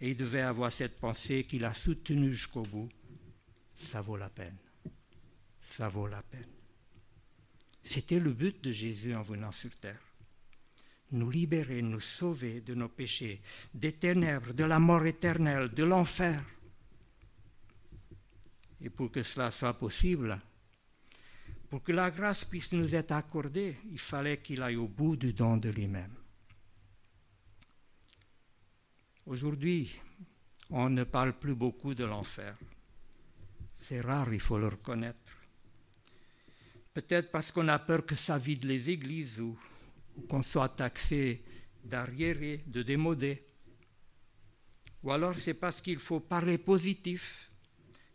Et 0.00 0.10
il 0.10 0.16
devait 0.16 0.42
avoir 0.42 0.70
cette 0.70 0.98
pensée 0.98 1.44
qu'il 1.44 1.64
a 1.64 1.74
soutenue 1.74 2.32
jusqu'au 2.32 2.62
bout. 2.62 2.88
Ça 3.76 4.00
vaut 4.00 4.16
la 4.16 4.30
peine. 4.30 4.56
Ça 5.62 5.88
vaut 5.88 6.06
la 6.06 6.22
peine. 6.22 6.48
C'était 7.84 8.20
le 8.20 8.32
but 8.32 8.62
de 8.62 8.70
Jésus 8.70 9.14
en 9.14 9.22
venant 9.22 9.52
sur 9.52 9.74
terre. 9.76 10.07
Nous 11.10 11.30
libérer, 11.30 11.80
nous 11.80 12.00
sauver 12.00 12.60
de 12.60 12.74
nos 12.74 12.88
péchés, 12.88 13.40
des 13.72 13.92
ténèbres, 13.92 14.52
de 14.52 14.64
la 14.64 14.78
mort 14.78 15.06
éternelle, 15.06 15.70
de 15.70 15.84
l'enfer. 15.84 16.42
Et 18.80 18.90
pour 18.90 19.10
que 19.10 19.22
cela 19.22 19.50
soit 19.50 19.74
possible, 19.74 20.38
pour 21.68 21.82
que 21.82 21.92
la 21.92 22.10
grâce 22.10 22.44
puisse 22.44 22.72
nous 22.72 22.94
être 22.94 23.12
accordée, 23.12 23.76
il 23.90 23.98
fallait 23.98 24.40
qu'il 24.40 24.62
aille 24.62 24.76
au 24.76 24.88
bout 24.88 25.16
du 25.16 25.32
don 25.32 25.56
de 25.56 25.70
lui-même. 25.70 26.14
Aujourd'hui, 29.26 29.98
on 30.70 30.88
ne 30.88 31.04
parle 31.04 31.38
plus 31.38 31.54
beaucoup 31.54 31.94
de 31.94 32.04
l'enfer. 32.04 32.56
C'est 33.76 34.00
rare, 34.00 34.32
il 34.32 34.40
faut 34.40 34.58
le 34.58 34.68
reconnaître. 34.68 35.36
Peut-être 36.94 37.30
parce 37.30 37.52
qu'on 37.52 37.68
a 37.68 37.78
peur 37.78 38.04
que 38.06 38.14
ça 38.14 38.38
vide 38.38 38.64
les 38.64 38.90
églises 38.90 39.40
ou, 39.40 39.58
ou 40.18 40.22
qu'on 40.22 40.42
soit 40.42 40.68
taxé 40.70 41.42
d'arriéré, 41.84 42.64
de 42.66 42.82
démodé. 42.82 43.44
Ou 45.04 45.12
alors 45.12 45.36
c'est 45.36 45.54
parce 45.54 45.80
qu'il 45.80 46.00
faut 46.00 46.20
parler 46.20 46.58
positif 46.58 47.48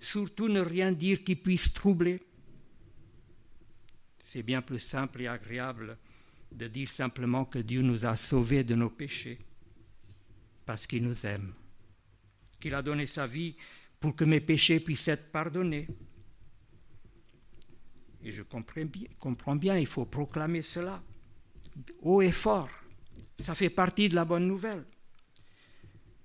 surtout 0.04 0.50
ne 0.50 0.60
rien 0.60 0.92
dire 0.92 1.24
qui 1.24 1.36
puisse 1.36 1.74
troubler. 1.74 2.22
C'est 4.22 4.44
bien 4.44 4.62
plus 4.62 4.80
simple 4.80 5.22
et 5.22 5.28
agréable 5.28 5.98
de 6.52 6.68
dire 6.68 6.90
simplement 6.90 7.46
que 7.46 7.60
Dieu 7.60 7.82
nous 7.82 8.06
a 8.06 8.18
sauvés 8.18 8.64
de 8.64 8.76
nos 8.76 8.90
péchés, 8.90 9.40
parce 10.66 10.86
qu'il 10.86 11.04
nous 11.04 11.26
aime, 11.26 11.54
qu'il 12.60 12.76
a 12.76 12.82
donné 12.82 13.08
sa 13.08 13.26
vie 13.26 13.56
pour 14.00 14.16
que 14.16 14.26
mes 14.26 14.42
péchés 14.42 14.80
puissent 14.80 15.08
être 15.08 15.32
pardonnés. 15.32 15.88
Et 18.24 18.32
je 18.32 18.44
comprends 18.44 18.86
bien, 18.86 19.08
comprends 19.20 19.56
bien, 19.56 19.78
il 19.78 19.88
faut 19.88 20.06
proclamer 20.06 20.62
cela 20.62 21.02
haut 22.02 22.22
et 22.22 22.32
fort. 22.32 22.70
Ça 23.40 23.56
fait 23.56 23.70
partie 23.70 24.10
de 24.10 24.16
la 24.16 24.26
bonne 24.26 24.48
nouvelle. 24.48 24.86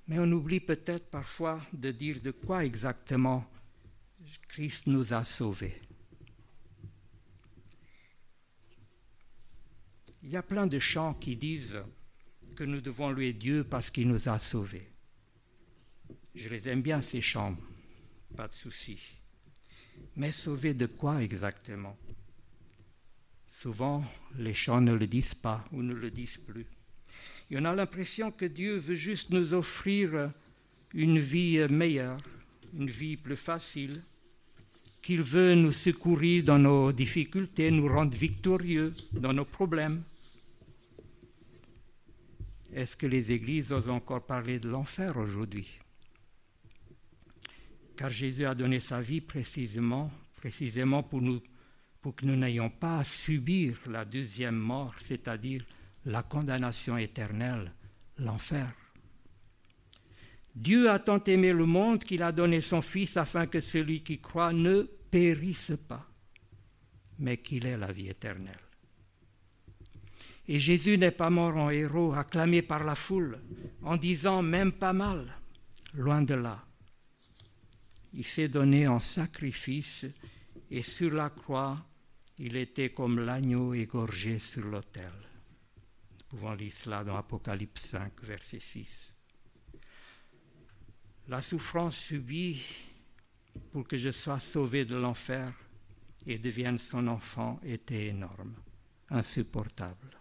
Mais 0.06 0.18
on 0.18 0.30
oublie 0.32 0.60
peut-être 0.60 1.10
parfois 1.10 1.60
de 1.72 1.90
dire 1.90 2.20
de 2.20 2.30
quoi 2.30 2.64
exactement 2.64 3.44
Christ 4.48 4.86
nous 4.86 5.12
a 5.12 5.24
sauvés. 5.24 5.80
Il 10.22 10.30
y 10.30 10.36
a 10.36 10.42
plein 10.42 10.66
de 10.66 10.78
chants 10.78 11.14
qui 11.14 11.36
disent 11.36 11.82
que 12.56 12.64
nous 12.64 12.80
devons 12.80 13.10
louer 13.10 13.32
Dieu 13.32 13.64
parce 13.64 13.90
qu'il 13.90 14.08
nous 14.08 14.28
a 14.28 14.38
sauvés. 14.38 14.90
Je 16.34 16.48
les 16.48 16.68
aime 16.68 16.82
bien, 16.82 17.00
ces 17.02 17.20
chants, 17.20 17.56
pas 18.36 18.48
de 18.48 18.54
souci. 18.54 19.00
Mais 20.16 20.32
sauvés 20.32 20.74
de 20.74 20.86
quoi 20.86 21.22
exactement? 21.22 21.96
Souvent, 23.60 24.04
les 24.36 24.54
chants 24.54 24.80
ne 24.80 24.92
le 24.92 25.08
disent 25.08 25.34
pas 25.34 25.64
ou 25.72 25.82
ne 25.82 25.92
le 25.92 26.12
disent 26.12 26.36
plus. 26.36 26.64
Et 27.50 27.58
on 27.58 27.64
a 27.64 27.74
l'impression 27.74 28.30
que 28.30 28.44
Dieu 28.44 28.76
veut 28.76 28.94
juste 28.94 29.30
nous 29.30 29.52
offrir 29.52 30.30
une 30.94 31.18
vie 31.18 31.66
meilleure, 31.68 32.20
une 32.72 32.88
vie 32.88 33.16
plus 33.16 33.36
facile, 33.36 34.00
qu'il 35.02 35.22
veut 35.22 35.56
nous 35.56 35.72
secourir 35.72 36.44
dans 36.44 36.60
nos 36.60 36.92
difficultés, 36.92 37.72
nous 37.72 37.88
rendre 37.88 38.16
victorieux 38.16 38.94
dans 39.10 39.32
nos 39.32 39.44
problèmes. 39.44 40.04
Est-ce 42.72 42.96
que 42.96 43.08
les 43.08 43.32
églises 43.32 43.72
osent 43.72 43.90
encore 43.90 44.24
parler 44.24 44.60
de 44.60 44.68
l'enfer 44.68 45.16
aujourd'hui? 45.16 45.80
Car 47.96 48.12
Jésus 48.12 48.46
a 48.46 48.54
donné 48.54 48.78
sa 48.78 49.00
vie 49.00 49.20
précisément, 49.20 50.12
précisément 50.36 51.02
pour, 51.02 51.20
nous, 51.20 51.42
pour 52.00 52.14
que 52.14 52.26
nous 52.26 52.36
n'ayons 52.36 52.70
pas 52.70 52.98
à 52.98 53.04
subir 53.04 53.78
la 53.86 54.04
deuxième 54.04 54.56
mort, 54.56 54.94
c'est-à-dire 55.04 55.64
la 56.04 56.22
condamnation 56.22 56.96
éternelle, 56.96 57.72
l'enfer. 58.18 58.72
Dieu 60.54 60.90
a 60.90 60.98
tant 60.98 61.22
aimé 61.24 61.52
le 61.52 61.66
monde 61.66 62.02
qu'il 62.02 62.22
a 62.22 62.32
donné 62.32 62.60
son 62.60 62.82
Fils 62.82 63.16
afin 63.16 63.46
que 63.46 63.60
celui 63.60 64.02
qui 64.02 64.20
croit 64.20 64.52
ne 64.52 64.82
périsse 64.82 65.72
pas, 65.88 66.08
mais 67.18 67.36
qu'il 67.36 67.66
ait 67.66 67.76
la 67.76 67.92
vie 67.92 68.08
éternelle. 68.08 68.58
Et 70.48 70.58
Jésus 70.58 70.96
n'est 70.96 71.10
pas 71.10 71.30
mort 71.30 71.56
en 71.56 71.70
héros, 71.70 72.14
acclamé 72.14 72.62
par 72.62 72.82
la 72.82 72.94
foule, 72.94 73.38
en 73.82 73.96
disant 73.96 74.42
même 74.42 74.72
pas 74.72 74.94
mal, 74.94 75.32
loin 75.94 76.22
de 76.22 76.34
là. 76.34 76.64
Il 78.14 78.24
s'est 78.24 78.48
donné 78.48 78.88
en 78.88 78.98
sacrifice 78.98 80.06
et 80.70 80.82
sur 80.82 81.12
la 81.12 81.30
croix, 81.30 81.78
il 82.38 82.56
était 82.56 82.90
comme 82.90 83.20
l'agneau 83.20 83.74
égorgé 83.74 84.38
sur 84.38 84.64
l'autel. 84.64 85.10
Nous 86.20 86.38
pouvons 86.38 86.54
lire 86.54 86.72
cela 86.72 87.04
dans 87.04 87.16
Apocalypse 87.16 87.82
5, 87.82 88.12
verset 88.22 88.60
6. 88.60 89.14
La 91.28 91.42
souffrance 91.42 91.96
subie 91.96 92.62
pour 93.72 93.86
que 93.86 93.96
je 93.96 94.12
sois 94.12 94.40
sauvé 94.40 94.84
de 94.84 94.96
l'enfer 94.96 95.52
et 96.26 96.38
devienne 96.38 96.78
son 96.78 97.06
enfant 97.08 97.60
était 97.64 98.06
énorme, 98.06 98.54
insupportable. 99.10 100.18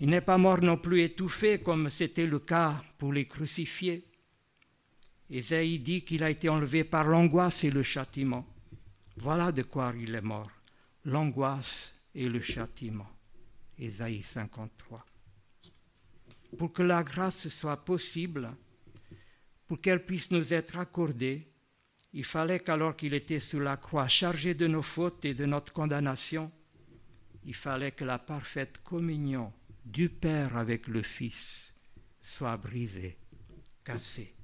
Il 0.00 0.10
n'est 0.10 0.20
pas 0.20 0.38
mort 0.38 0.62
non 0.62 0.76
plus 0.76 1.02
étouffé 1.02 1.60
comme 1.60 1.90
c'était 1.90 2.26
le 2.26 2.38
cas 2.38 2.82
pour 2.98 3.12
les 3.12 3.26
crucifiés. 3.26 4.07
Ésaïe 5.30 5.78
dit 5.78 6.04
qu'il 6.04 6.22
a 6.22 6.30
été 6.30 6.48
enlevé 6.48 6.84
par 6.84 7.06
l'angoisse 7.06 7.64
et 7.64 7.70
le 7.70 7.82
châtiment. 7.82 8.46
Voilà 9.16 9.52
de 9.52 9.62
quoi 9.62 9.92
il 9.98 10.14
est 10.14 10.22
mort, 10.22 10.50
l'angoisse 11.04 11.94
et 12.14 12.28
le 12.28 12.40
châtiment. 12.40 13.08
Ésaïe 13.78 14.22
53. 14.22 15.04
Pour 16.56 16.72
que 16.72 16.82
la 16.82 17.02
grâce 17.02 17.48
soit 17.48 17.84
possible, 17.84 18.50
pour 19.66 19.80
qu'elle 19.80 20.04
puisse 20.04 20.30
nous 20.30 20.54
être 20.54 20.78
accordée, 20.78 21.46
il 22.14 22.24
fallait 22.24 22.60
qu'alors 22.60 22.96
qu'il 22.96 23.12
était 23.12 23.40
sur 23.40 23.60
la 23.60 23.76
croix, 23.76 24.08
chargé 24.08 24.54
de 24.54 24.66
nos 24.66 24.82
fautes 24.82 25.26
et 25.26 25.34
de 25.34 25.44
notre 25.44 25.72
condamnation, 25.72 26.50
il 27.44 27.54
fallait 27.54 27.92
que 27.92 28.04
la 28.04 28.18
parfaite 28.18 28.82
communion 28.82 29.52
du 29.84 30.08
Père 30.08 30.56
avec 30.56 30.86
le 30.86 31.02
Fils 31.02 31.74
soit 32.20 32.56
brisée, 32.56 33.18
cassée. 33.84 34.37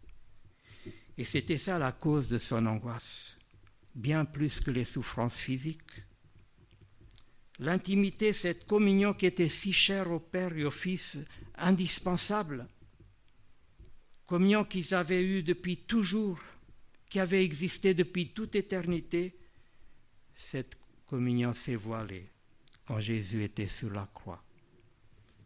Et 1.16 1.24
c'était 1.24 1.58
ça 1.58 1.78
la 1.78 1.92
cause 1.92 2.28
de 2.28 2.38
son 2.38 2.66
angoisse, 2.66 3.36
bien 3.94 4.24
plus 4.24 4.60
que 4.60 4.70
les 4.70 4.84
souffrances 4.84 5.36
physiques. 5.36 6.02
L'intimité, 7.60 8.32
cette 8.32 8.66
communion 8.66 9.14
qui 9.14 9.26
était 9.26 9.48
si 9.48 9.72
chère 9.72 10.10
au 10.10 10.18
Père 10.18 10.56
et 10.56 10.64
au 10.64 10.72
Fils, 10.72 11.18
indispensable, 11.56 12.66
communion 14.26 14.64
qu'ils 14.64 14.92
avaient 14.94 15.22
eue 15.22 15.44
depuis 15.44 15.76
toujours, 15.76 16.40
qui 17.08 17.20
avait 17.20 17.44
existé 17.44 17.94
depuis 17.94 18.30
toute 18.30 18.56
éternité, 18.56 19.38
cette 20.34 20.76
communion 21.06 21.54
s'est 21.54 21.76
voilée 21.76 22.28
quand 22.86 22.98
Jésus 22.98 23.44
était 23.44 23.68
sur 23.68 23.90
la 23.90 24.08
croix. 24.12 24.42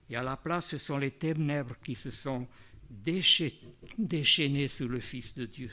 Et 0.08 0.16
à 0.16 0.22
la 0.22 0.38
place, 0.38 0.68
ce 0.68 0.78
sont 0.78 0.96
les 0.96 1.10
ténèbres 1.10 1.76
qui 1.84 1.94
se 1.94 2.10
sont 2.10 2.48
déchaînées 2.88 4.68
sur 4.68 4.88
le 4.88 5.00
Fils 5.00 5.34
de 5.34 5.46
Dieu. 5.46 5.70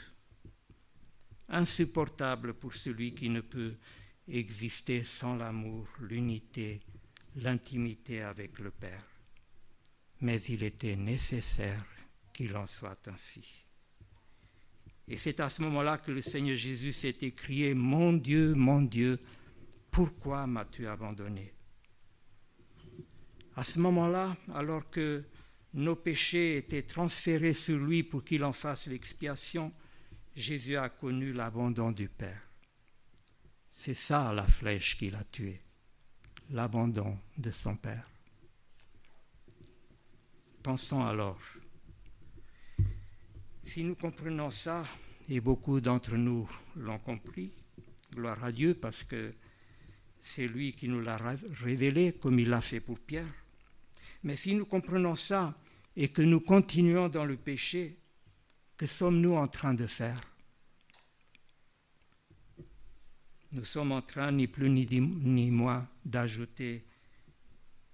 Insupportable 1.50 2.54
pour 2.54 2.74
celui 2.74 3.14
qui 3.14 3.30
ne 3.30 3.42
peut 3.42 3.76
exister 4.28 5.04
sans 5.04 5.36
l'amour, 5.36 5.88
l'unité, 6.00 6.80
l'intimité 7.36 8.22
avec 8.22 8.60
le 8.60 8.72
Père. 8.72 9.06
Mais 10.22 10.42
il 10.44 10.64
était 10.64 10.96
nécessaire 10.96 11.86
qu'il 12.34 12.56
en 12.56 12.66
soit 12.66 13.08
ainsi. 13.08 13.46
Et 15.08 15.18
c'est 15.18 15.40
à 15.40 15.50
ce 15.50 15.62
moment-là 15.62 16.00
que 16.00 16.12
le 16.12 16.22
Seigneur 16.22 16.58
Jésus 16.58 16.94
s'est 16.94 17.18
écrié, 17.22 17.76
Mon 17.76 18.14
Dieu, 18.14 18.54
mon 18.56 18.82
Dieu, 18.82 19.20
pourquoi 19.92 20.48
m'as-tu 20.48 20.88
abandonné? 20.88 21.54
À 23.56 23.64
ce 23.64 23.80
moment-là, 23.80 24.36
alors 24.54 24.90
que 24.90 25.24
nos 25.76 25.96
péchés 25.96 26.58
étaient 26.58 26.84
transférés 26.84 27.54
sur 27.54 27.78
lui 27.78 28.02
pour 28.02 28.24
qu'il 28.24 28.44
en 28.44 28.54
fasse 28.54 28.88
l'expiation, 28.88 29.72
Jésus 30.36 30.78
a 30.78 30.90
connu 30.90 31.34
l'abandon 31.34 31.92
du 31.92 32.08
Père. 32.08 32.42
C'est 33.72 33.94
ça 33.94 34.34
la 34.34 34.48
flèche 34.48 34.98
qu'il 34.98 35.16
a 35.16 35.24
tué, 35.26 35.62
l'abandon 36.50 37.18
de 37.38 37.52
son 37.52 37.76
Père. 37.76 38.10
Pensons 40.64 41.04
alors 41.04 41.40
si 43.66 43.84
nous 43.84 43.96
comprenons 43.96 44.52
ça, 44.52 44.86
et 45.28 45.42
beaucoup 45.42 45.82
d'entre 45.82 46.16
nous 46.16 46.48
l'ont 46.76 47.00
compris, 47.00 47.52
gloire 48.14 48.44
à 48.44 48.52
Dieu, 48.52 48.76
parce 48.76 49.04
que 49.04 49.34
c'est 50.22 50.48
lui 50.48 50.74
qui 50.74 50.88
nous 50.88 51.02
l'a 51.02 51.18
révélé 51.62 52.14
comme 52.14 52.40
il 52.40 52.50
l'a 52.50 52.62
fait 52.62 52.80
pour 52.80 53.00
Pierre. 53.00 53.34
Mais 54.24 54.36
si 54.36 54.54
nous 54.54 54.66
comprenons 54.66 55.16
ça 55.16 55.58
et 55.96 56.10
que 56.10 56.22
nous 56.22 56.40
continuons 56.40 57.10
dans 57.10 57.26
le 57.26 57.38
péché, 57.38 57.98
que 58.78 58.88
sommes-nous 58.88 59.36
en 59.36 59.48
train 59.48 59.74
de 59.74 59.88
faire 59.88 60.20
Nous 63.52 63.64
sommes 63.64 63.94
en 63.94 64.02
train, 64.02 64.34
ni 64.34 64.48
plus 64.48 64.70
ni, 64.70 64.86
ni 64.86 65.50
moins, 65.50 65.88
d'ajouter, 66.04 66.84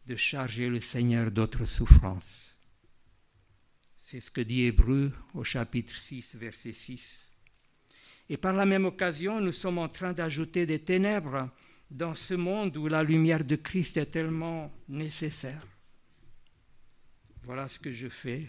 de 0.07 0.15
charger 0.15 0.69
le 0.69 0.81
Seigneur 0.81 1.29
d'autres 1.29 1.65
souffrances. 1.65 2.55
C'est 3.99 4.19
ce 4.19 4.31
que 4.31 4.41
dit 4.41 4.63
Hébreu 4.63 5.11
au 5.35 5.43
chapitre 5.43 5.95
6, 5.95 6.35
verset 6.35 6.73
6. 6.73 7.29
Et 8.29 8.37
par 8.37 8.53
la 8.53 8.65
même 8.65 8.85
occasion, 8.85 9.39
nous 9.39 9.51
sommes 9.51 9.77
en 9.77 9.87
train 9.87 10.13
d'ajouter 10.13 10.65
des 10.65 10.79
ténèbres 10.79 11.49
dans 11.91 12.15
ce 12.15 12.33
monde 12.33 12.75
où 12.77 12.87
la 12.87 13.03
lumière 13.03 13.45
de 13.45 13.55
Christ 13.55 13.97
est 13.97 14.07
tellement 14.07 14.71
nécessaire. 14.87 15.61
Voilà 17.43 17.67
ce 17.67 17.79
que 17.79 17.91
je 17.91 18.07
fais 18.07 18.47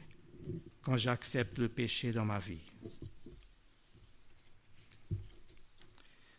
quand 0.82 0.96
j'accepte 0.96 1.58
le 1.58 1.68
péché 1.68 2.12
dans 2.12 2.24
ma 2.24 2.38
vie. 2.38 2.60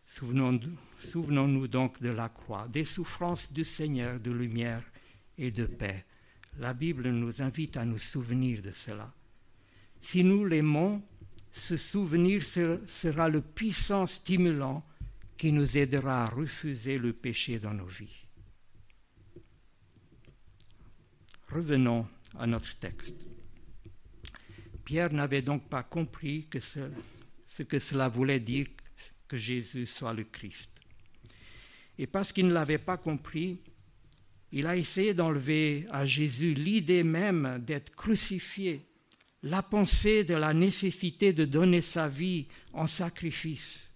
Souvenons-nous 0.06 1.68
donc 1.68 2.02
de 2.02 2.10
la 2.10 2.30
croix, 2.30 2.68
des 2.68 2.86
souffrances 2.86 3.52
du 3.52 3.66
Seigneur 3.66 4.20
de 4.20 4.32
lumière 4.32 4.84
et 5.38 5.50
de 5.50 5.66
paix 5.66 6.06
la 6.60 6.74
Bible 6.74 7.10
nous 7.10 7.42
invite 7.42 7.78
à 7.78 7.86
nous 7.86 7.98
souvenir 7.98 8.62
de 8.62 8.72
cela. 8.72 9.12
Si 10.02 10.24
nous 10.24 10.46
l'aimons, 10.46 11.02
ce 11.52 11.78
souvenir 11.78 12.44
sera 12.44 13.30
le 13.30 13.42
puissant 13.42 14.08
stimulant 14.08 14.84
qui 15.38 15.52
nous 15.52 15.78
aidera 15.78 16.26
à 16.26 16.30
refuser 16.30 16.98
le 16.98 17.13
péché 17.13 17.60
dans 17.60 17.74
nos 17.74 17.86
vies. 17.86 18.26
Revenons 21.50 22.08
à 22.38 22.48
notre 22.48 22.76
texte. 22.78 23.15
Pierre 24.84 25.13
n'avait 25.13 25.41
donc 25.41 25.69
pas 25.69 25.84
compris 25.84 26.48
que 26.50 26.60
ce, 26.60 26.91
ce 27.46 27.63
que 27.63 27.80
cela 27.80 28.10
voulait 28.10 28.39
dire 28.39 28.67
que 29.28 29.38
Jésus 29.38 29.86
soit 29.86 30.13
le 30.13 30.24
Christ. 30.24 30.69
Et 31.98 32.08
parce 32.08 32.32
qu'il 32.34 32.48
ne 32.48 32.54
l'avait 32.54 32.80
pas 32.80 32.98
compris, 32.98 33.60
il 34.52 34.67
a 34.67 34.76
essayé 34.76 35.13
d'enlever 35.13 35.88
à 35.89 36.06
Jésus 36.06 36.54
l'idée 36.54 37.04
même 37.04 37.63
d'être 37.65 37.96
crucifié, 37.96 38.86
la 39.41 39.63
pensée 39.63 40.24
de 40.24 40.36
la 40.36 40.54
nécessité 40.54 41.34
de 41.34 41.46
donner 41.46 41.82
sa 41.82 42.08
vie 42.08 42.48
en 42.72 42.88
sacrifice. 42.88 43.89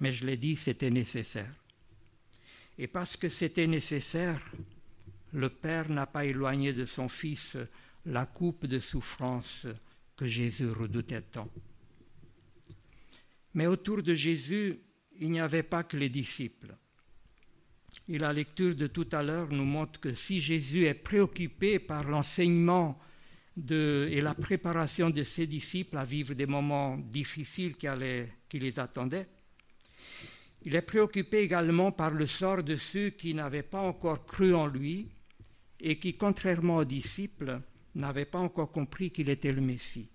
Mais 0.00 0.12
je 0.12 0.26
l'ai 0.26 0.36
dit, 0.36 0.56
c'était 0.56 0.90
nécessaire. 0.90 1.52
Et 2.78 2.86
parce 2.86 3.16
que 3.16 3.28
c'était 3.28 3.66
nécessaire, 3.66 4.40
le 5.32 5.48
Père 5.48 5.88
n'a 5.88 6.06
pas 6.06 6.24
éloigné 6.24 6.72
de 6.72 6.84
son 6.84 7.08
Fils 7.08 7.56
la 8.06 8.26
coupe 8.26 8.66
de 8.66 8.78
souffrance 8.78 9.66
que 10.16 10.26
Jésus 10.26 10.68
redoutait 10.68 11.22
tant. 11.22 11.48
Mais 13.54 13.66
autour 13.66 14.02
de 14.02 14.14
Jésus, 14.14 14.78
il 15.18 15.30
n'y 15.30 15.40
avait 15.40 15.62
pas 15.62 15.84
que 15.84 15.96
les 15.96 16.08
disciples. 16.08 16.74
Et 18.08 18.18
la 18.18 18.32
lecture 18.32 18.74
de 18.74 18.86
tout 18.86 19.08
à 19.12 19.22
l'heure 19.22 19.48
nous 19.50 19.64
montre 19.64 20.00
que 20.00 20.14
si 20.14 20.40
Jésus 20.40 20.86
est 20.86 20.94
préoccupé 20.94 21.78
par 21.78 22.08
l'enseignement 22.08 22.98
et 23.68 24.20
la 24.20 24.34
préparation 24.34 25.10
de 25.10 25.24
ses 25.24 25.46
disciples 25.46 25.98
à 25.98 26.04
vivre 26.04 26.34
des 26.34 26.46
moments 26.46 26.96
difficiles 26.96 27.76
qui, 27.76 27.86
qui 28.48 28.58
les 28.58 28.80
attendaient, 28.80 29.28
il 30.64 30.74
est 30.74 30.82
préoccupé 30.82 31.38
également 31.38 31.92
par 31.92 32.12
le 32.12 32.26
sort 32.26 32.62
de 32.62 32.76
ceux 32.76 33.10
qui 33.10 33.34
n'avaient 33.34 33.62
pas 33.62 33.80
encore 33.80 34.24
cru 34.24 34.54
en 34.54 34.66
lui 34.66 35.08
et 35.82 35.98
qui, 35.98 36.14
contrairement 36.14 36.76
aux 36.76 36.84
disciples, 36.84 37.60
n'avaient 37.96 38.24
pas 38.24 38.38
encore 38.38 38.70
compris 38.70 39.10
qu'il 39.10 39.28
était 39.28 39.52
le 39.52 39.60
Messie. 39.60 40.08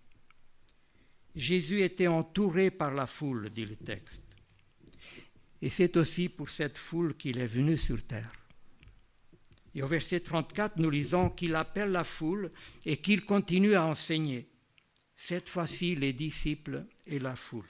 Jésus 1.35 1.81
était 1.81 2.07
entouré 2.07 2.71
par 2.71 2.93
la 2.93 3.05
foule, 3.05 3.49
dit 3.51 3.65
le 3.65 3.75
texte. 3.75 4.23
Et 5.61 5.69
c'est 5.69 5.97
aussi 5.97 6.29
pour 6.29 6.49
cette 6.49 6.77
foule 6.77 7.15
qu'il 7.15 7.37
est 7.37 7.47
venu 7.47 7.77
sur 7.77 8.01
terre. 8.03 8.31
Et 9.75 9.83
au 9.83 9.87
verset 9.87 10.21
34, 10.21 10.77
nous 10.77 10.89
lisons 10.89 11.29
qu'il 11.29 11.53
appelle 11.53 11.91
la 11.91 12.03
foule 12.03 12.51
et 12.85 12.97
qu'il 12.97 13.25
continue 13.25 13.75
à 13.75 13.85
enseigner. 13.85 14.49
Cette 15.15 15.49
fois-ci, 15.49 15.95
les 15.95 16.13
disciples 16.13 16.85
et 17.05 17.19
la 17.19 17.35
foule. 17.35 17.67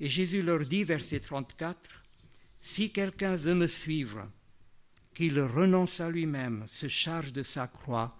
Et 0.00 0.08
Jésus 0.08 0.42
leur 0.42 0.64
dit, 0.64 0.82
verset 0.82 1.20
34, 1.20 2.02
Si 2.60 2.90
quelqu'un 2.90 3.36
veut 3.36 3.54
me 3.54 3.66
suivre, 3.66 4.28
qu'il 5.16 5.40
renonce 5.40 6.00
à 6.00 6.10
lui-même, 6.10 6.66
se 6.66 6.88
charge 6.88 7.32
de 7.32 7.42
sa 7.42 7.66
croix 7.66 8.18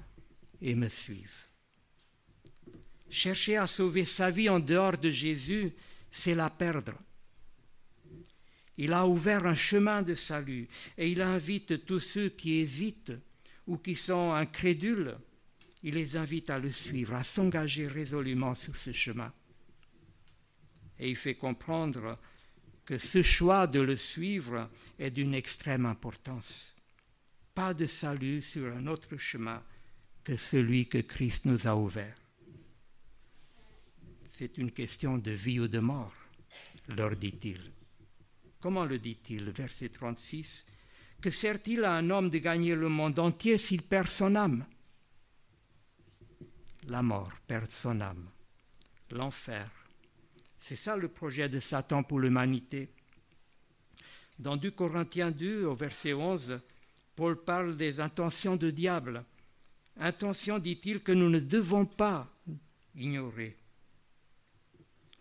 et 0.62 0.74
me 0.74 0.88
suive. 0.88 1.34
Chercher 3.10 3.58
à 3.58 3.66
sauver 3.66 4.06
sa 4.06 4.30
vie 4.30 4.48
en 4.48 4.60
dehors 4.60 4.96
de 4.96 5.10
Jésus, 5.10 5.74
c'est 6.10 6.34
la 6.34 6.48
perdre. 6.48 6.94
Il 8.78 8.94
a 8.94 9.06
ouvert 9.06 9.44
un 9.44 9.54
chemin 9.54 10.00
de 10.00 10.14
salut 10.14 10.68
et 10.96 11.10
il 11.10 11.20
invite 11.20 11.84
tous 11.84 12.00
ceux 12.00 12.30
qui 12.30 12.60
hésitent 12.60 13.12
ou 13.66 13.76
qui 13.76 13.94
sont 13.94 14.32
incrédules, 14.32 15.18
il 15.82 15.96
les 15.96 16.16
invite 16.16 16.48
à 16.48 16.58
le 16.58 16.72
suivre, 16.72 17.12
à 17.14 17.24
s'engager 17.24 17.86
résolument 17.88 18.54
sur 18.54 18.78
ce 18.78 18.92
chemin. 18.92 19.34
Et 20.98 21.10
il 21.10 21.16
fait 21.16 21.34
comprendre 21.34 22.18
que 22.86 22.96
ce 22.96 23.20
choix 23.20 23.66
de 23.66 23.80
le 23.80 23.98
suivre 23.98 24.70
est 24.98 25.10
d'une 25.10 25.34
extrême 25.34 25.84
importance. 25.84 26.75
Pas 27.56 27.72
de 27.72 27.86
salut 27.86 28.42
sur 28.42 28.70
un 28.70 28.86
autre 28.86 29.16
chemin 29.16 29.62
que 30.22 30.36
celui 30.36 30.86
que 30.86 30.98
Christ 30.98 31.46
nous 31.46 31.66
a 31.66 31.74
ouvert. 31.74 32.18
C'est 34.28 34.58
une 34.58 34.70
question 34.70 35.16
de 35.16 35.30
vie 35.30 35.58
ou 35.60 35.66
de 35.66 35.78
mort, 35.78 36.14
leur 36.88 37.16
dit-il. 37.16 37.72
Comment 38.60 38.84
le 38.84 38.98
dit-il 38.98 39.48
Verset 39.52 39.88
36. 39.88 40.66
Que 41.22 41.30
sert-il 41.30 41.82
à 41.86 41.94
un 41.94 42.10
homme 42.10 42.28
de 42.28 42.36
gagner 42.36 42.74
le 42.74 42.90
monde 42.90 43.18
entier 43.18 43.56
s'il 43.56 43.80
perd 43.80 44.08
son 44.08 44.34
âme? 44.34 44.66
La 46.88 47.00
mort 47.00 47.32
perd 47.46 47.70
son 47.70 48.02
âme. 48.02 48.28
L'enfer. 49.12 49.70
C'est 50.58 50.76
ça 50.76 50.94
le 50.94 51.08
projet 51.08 51.48
de 51.48 51.58
Satan 51.58 52.02
pour 52.02 52.20
l'humanité. 52.20 52.90
Dans 54.38 54.58
2 54.58 54.72
Corinthiens 54.72 55.30
2, 55.30 55.64
au 55.64 55.74
verset 55.74 56.12
11, 56.12 56.60
Paul 57.16 57.42
parle 57.42 57.78
des 57.78 57.98
intentions 57.98 58.56
du 58.56 58.72
diable. 58.72 59.24
Intentions, 59.96 60.58
dit-il, 60.58 61.00
que 61.00 61.12
nous 61.12 61.30
ne 61.30 61.38
devons 61.38 61.86
pas 61.86 62.30
ignorer. 62.94 63.56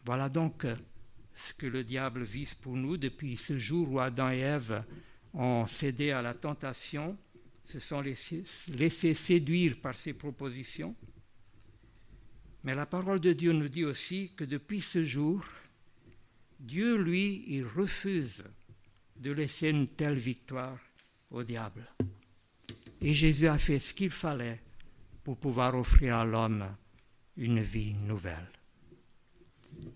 Voilà 0.03 0.27
donc 0.27 0.67
ce 1.33 1.53
que 1.53 1.67
le 1.67 1.85
diable 1.85 2.23
vise 2.23 2.53
pour 2.53 2.75
nous 2.75 2.97
depuis 2.97 3.37
ce 3.37 3.57
jour 3.57 3.89
où 3.89 3.99
Adam 3.99 4.29
et 4.29 4.39
Ève 4.39 4.83
ont 5.33 5.65
cédé 5.67 6.11
à 6.11 6.21
la 6.21 6.33
tentation, 6.33 7.17
se 7.63 7.79
sont 7.79 8.01
laissés, 8.01 9.13
séduire 9.13 9.79
par 9.79 9.95
ses 9.95 10.13
propositions. 10.13 10.95
Mais 12.65 12.75
la 12.75 12.85
parole 12.85 13.21
de 13.21 13.31
Dieu 13.31 13.53
nous 13.53 13.69
dit 13.69 13.85
aussi 13.85 14.33
que 14.35 14.43
depuis 14.43 14.81
ce 14.81 15.05
jour, 15.05 15.45
Dieu, 16.59 16.97
lui, 16.97 17.45
il 17.47 17.63
refuse 17.63 18.43
de 19.15 19.31
laisser 19.31 19.69
une 19.69 19.87
telle 19.87 20.17
victoire 20.17 20.79
au 21.35 21.43
diable. 21.43 21.85
Et 23.01 23.13
Jésus 23.13 23.47
a 23.47 23.57
fait 23.57 23.79
ce 23.79 23.93
qu'il 23.93 24.11
fallait 24.11 24.61
pour 25.23 25.37
pouvoir 25.37 25.75
offrir 25.75 26.15
à 26.15 26.25
l'homme 26.25 26.65
une 27.37 27.61
vie 27.61 27.93
nouvelle 27.93 28.49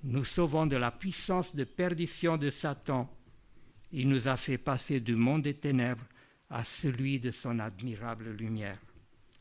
nous 0.04 0.26
sauvant 0.26 0.66
de 0.66 0.76
la 0.76 0.92
puissance 0.92 1.56
de 1.56 1.64
perdition 1.64 2.38
de 2.38 2.50
Satan. 2.50 3.10
Il 3.92 4.10
nous 4.10 4.28
a 4.28 4.38
fait 4.38 4.58
passer 4.58 5.00
du 5.00 5.16
monde 5.16 5.44
des 5.44 5.56
ténèbres 5.56 6.06
à 6.50 6.64
celui 6.64 7.20
de 7.20 7.32
son 7.32 7.60
admirable 7.60 8.32
lumière. 8.32 8.80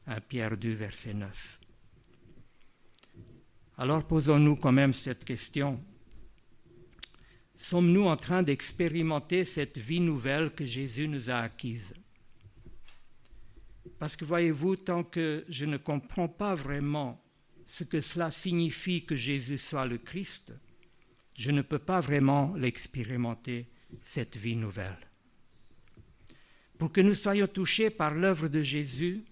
1 0.06 0.20
Pierre 0.20 0.56
2, 0.56 0.72
verset 0.72 1.14
9. 1.14 1.61
Alors 3.78 4.04
posons-nous 4.06 4.56
quand 4.56 4.72
même 4.72 4.92
cette 4.92 5.24
question. 5.24 5.80
Sommes-nous 7.60 8.04
en 8.04 8.16
train 8.16 8.44
d'expérimenter 8.44 9.44
cette 9.44 9.78
vie 9.78 9.98
nouvelle 9.98 10.52
que 10.52 10.64
Jésus 10.64 11.08
nous 11.08 11.28
a 11.28 11.38
acquise? 11.38 11.92
Parce 13.98 14.14
que 14.14 14.24
voyez-vous, 14.24 14.76
tant 14.76 15.02
que 15.02 15.44
je 15.48 15.64
ne 15.64 15.76
comprends 15.76 16.28
pas 16.28 16.54
vraiment 16.54 17.20
ce 17.66 17.82
que 17.82 18.00
cela 18.00 18.30
signifie 18.30 19.04
que 19.04 19.16
Jésus 19.16 19.58
soit 19.58 19.86
le 19.86 19.98
Christ, 19.98 20.52
je 21.34 21.50
ne 21.50 21.62
peux 21.62 21.80
pas 21.80 21.98
vraiment 21.98 22.54
l'expérimenter, 22.54 23.66
cette 24.04 24.36
vie 24.36 24.56
nouvelle. 24.56 24.96
Pour 26.78 26.92
que 26.92 27.00
nous 27.00 27.14
soyons 27.16 27.48
touchés 27.48 27.90
par 27.90 28.14
l'œuvre 28.14 28.46
de 28.46 28.62
Jésus, 28.62 29.24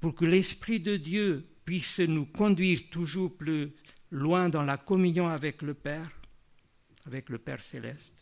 pour 0.00 0.14
que 0.14 0.24
l'Esprit 0.24 0.80
de 0.80 0.96
Dieu 0.96 1.46
puisse 1.66 1.98
nous 1.98 2.24
conduire 2.24 2.88
toujours 2.88 3.36
plus 3.36 3.72
loin 4.10 4.48
dans 4.48 4.62
la 4.62 4.78
communion 4.78 5.28
avec 5.28 5.60
le 5.60 5.74
Père, 5.74 6.15
avec 7.06 7.28
le 7.28 7.38
Père 7.38 7.62
céleste, 7.62 8.14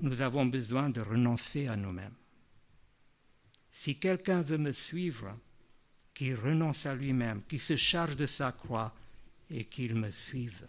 nous 0.00 0.20
avons 0.20 0.46
besoin 0.46 0.90
de 0.90 1.00
renoncer 1.00 1.68
à 1.68 1.76
nous-mêmes. 1.76 2.14
Si 3.70 3.98
quelqu'un 3.98 4.42
veut 4.42 4.58
me 4.58 4.72
suivre, 4.72 5.38
qui 6.14 6.34
renonce 6.34 6.84
à 6.84 6.96
lui-même, 6.96 7.42
qui 7.48 7.60
se 7.60 7.76
charge 7.76 8.16
de 8.16 8.26
sa 8.26 8.50
croix 8.50 8.92
et 9.50 9.64
qu'il 9.64 9.94
me 9.94 10.10
suive. 10.10 10.66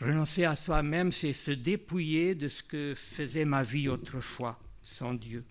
Renoncer 0.00 0.44
à 0.44 0.56
soi-même, 0.56 1.12
c'est 1.12 1.34
se 1.34 1.52
dépouiller 1.52 2.34
de 2.34 2.48
ce 2.48 2.64
que 2.64 2.94
faisait 2.96 3.44
ma 3.44 3.62
vie 3.62 3.88
autrefois 3.88 4.58
sans 4.82 5.14
Dieu. 5.14 5.44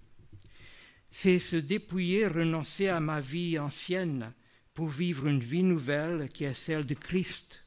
C'est 1.12 1.40
se 1.40 1.56
dépouiller, 1.56 2.28
renoncer 2.28 2.90
à 2.90 3.00
ma 3.00 3.22
vie 3.22 3.58
ancienne 3.58 4.34
pour 4.74 4.90
vivre 4.90 5.28
une 5.28 5.40
vie 5.40 5.64
nouvelle 5.64 6.28
qui 6.30 6.44
est 6.44 6.54
celle 6.54 6.86
de 6.86 6.94
Christ. 6.94 7.64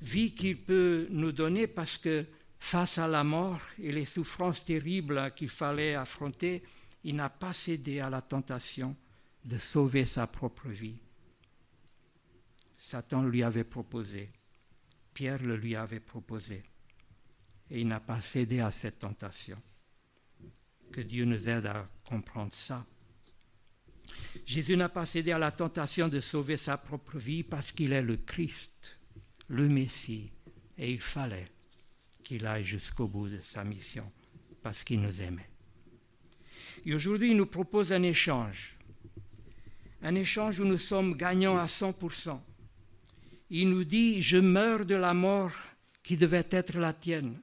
Vie 0.00 0.34
qu'il 0.34 0.62
peut 0.62 1.08
nous 1.10 1.32
donner 1.32 1.66
parce 1.66 1.98
que 1.98 2.24
face 2.58 2.98
à 2.98 3.08
la 3.08 3.24
mort 3.24 3.60
et 3.80 3.92
les 3.92 4.04
souffrances 4.04 4.64
terribles 4.64 5.32
qu'il 5.34 5.48
fallait 5.48 5.94
affronter, 5.94 6.62
il 7.04 7.16
n'a 7.16 7.30
pas 7.30 7.52
cédé 7.52 8.00
à 8.00 8.10
la 8.10 8.20
tentation 8.20 8.96
de 9.44 9.58
sauver 9.58 10.06
sa 10.06 10.26
propre 10.26 10.68
vie. 10.68 10.98
Satan 12.76 13.22
lui 13.24 13.42
avait 13.42 13.64
proposé, 13.64 14.30
Pierre 15.14 15.42
le 15.42 15.56
lui 15.56 15.74
avait 15.74 16.00
proposé, 16.00 16.62
et 17.70 17.80
il 17.80 17.88
n'a 17.88 18.00
pas 18.00 18.20
cédé 18.20 18.60
à 18.60 18.70
cette 18.70 19.00
tentation. 19.00 19.60
Que 20.92 21.00
Dieu 21.00 21.24
nous 21.24 21.48
aide 21.48 21.66
à 21.66 21.88
comprendre 22.04 22.54
ça. 22.54 22.86
Jésus 24.46 24.76
n'a 24.76 24.88
pas 24.88 25.06
cédé 25.06 25.32
à 25.32 25.38
la 25.38 25.50
tentation 25.50 26.08
de 26.08 26.20
sauver 26.20 26.56
sa 26.56 26.78
propre 26.78 27.18
vie 27.18 27.42
parce 27.42 27.72
qu'il 27.72 27.92
est 27.92 28.02
le 28.02 28.16
Christ, 28.16 28.97
le 29.48 29.68
Messie, 29.68 30.30
et 30.76 30.92
il 30.92 31.00
fallait 31.00 31.48
qu'il 32.22 32.46
aille 32.46 32.64
jusqu'au 32.64 33.08
bout 33.08 33.28
de 33.28 33.40
sa 33.40 33.64
mission 33.64 34.10
parce 34.62 34.84
qu'il 34.84 35.00
nous 35.00 35.22
aimait. 35.22 35.48
Et 36.84 36.94
aujourd'hui, 36.94 37.30
il 37.30 37.36
nous 37.36 37.46
propose 37.46 37.92
un 37.92 38.02
échange. 38.02 38.76
Un 40.02 40.14
échange 40.14 40.60
où 40.60 40.64
nous 40.64 40.78
sommes 40.78 41.16
gagnants 41.16 41.56
à 41.56 41.66
100%. 41.66 42.38
Il 43.50 43.70
nous 43.70 43.84
dit, 43.84 44.20
je 44.20 44.36
meurs 44.36 44.84
de 44.84 44.94
la 44.94 45.14
mort 45.14 45.52
qui 46.02 46.16
devait 46.16 46.46
être 46.50 46.78
la 46.78 46.92
tienne. 46.92 47.40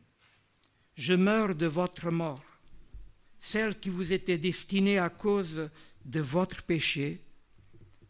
Je 0.95 1.13
meurs 1.13 1.55
de 1.55 1.65
votre 1.65 2.09
mort, 2.09 2.43
celle 3.39 3.77
qui 3.79 3.89
vous 3.89 4.13
était 4.13 4.37
destinée 4.37 4.97
à 4.97 5.09
cause 5.09 5.69
de 6.05 6.19
votre 6.21 6.63
péché, 6.63 7.21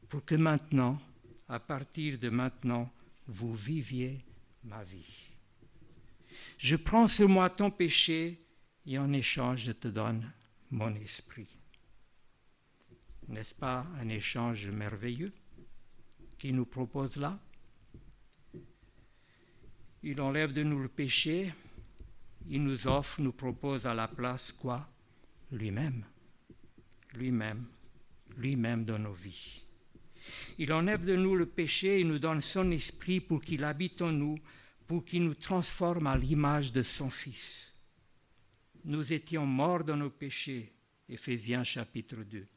pour 0.08 0.24
que 0.24 0.36
maintenant, 0.36 1.02
à 1.48 1.60
partir 1.60 2.20
de 2.20 2.30
maintenant, 2.30 2.91
vous 3.28 3.53
viviez 3.53 4.23
ma 4.63 4.84
vie. 4.84 5.28
Je 6.57 6.76
prends 6.76 7.07
sur 7.07 7.30
moi 7.30 7.49
ton 7.49 7.71
péché 7.71 8.41
et 8.86 8.97
en 8.97 9.11
échange, 9.13 9.65
je 9.65 9.71
te 9.71 9.88
donne 9.88 10.32
mon 10.71 10.93
esprit. 10.95 11.47
N'est-ce 13.28 13.55
pas 13.55 13.88
un 13.99 14.09
échange 14.09 14.69
merveilleux 14.69 15.34
qu'il 16.38 16.55
nous 16.55 16.65
propose 16.65 17.15
là? 17.15 17.39
Il 20.03 20.21
enlève 20.21 20.53
de 20.53 20.61
nous 20.61 20.80
le 20.80 20.89
péché 20.89 21.51
il 22.47 22.63
nous 22.63 22.88
offre, 22.88 23.21
nous 23.21 23.32
propose 23.32 23.88
à 23.88 23.93
la 23.93 24.07
place 24.07 24.51
quoi? 24.51 24.88
Lui-même. 25.51 26.05
Lui-même. 27.13 27.65
Lui-même 28.38 28.86
dans 28.86 28.99
nos 28.99 29.13
vies. 29.13 29.64
Il 30.57 30.71
enlève 30.73 31.05
de 31.05 31.15
nous 31.15 31.36
le 31.36 31.45
péché 31.45 31.99
et 31.99 32.03
nous 32.03 32.19
donne 32.19 32.41
son 32.41 32.71
esprit 32.71 33.19
pour 33.19 33.41
qu'il 33.41 33.63
habite 33.63 34.01
en 34.01 34.11
nous, 34.11 34.36
pour 34.88 35.03
qu'il 35.03 35.23
nous 35.23 35.36
transforme 35.36 36.07
à 36.07 36.17
l'image 36.17 36.71
de 36.71 36.82
son 36.82 37.09
Fils. 37.09 37.73
Nous 38.84 39.13
étions 39.13 39.45
morts 39.45 39.84
dans 39.84 39.97
nos 39.97 40.11
péchés, 40.11 40.73
Éphésiens 41.09 41.63
chapitre 41.63 42.17
2, 42.23 42.47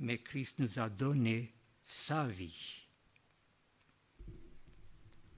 mais 0.00 0.18
Christ 0.18 0.58
nous 0.58 0.78
a 0.78 0.88
donné 0.88 1.54
sa 1.82 2.26
vie. 2.26 2.86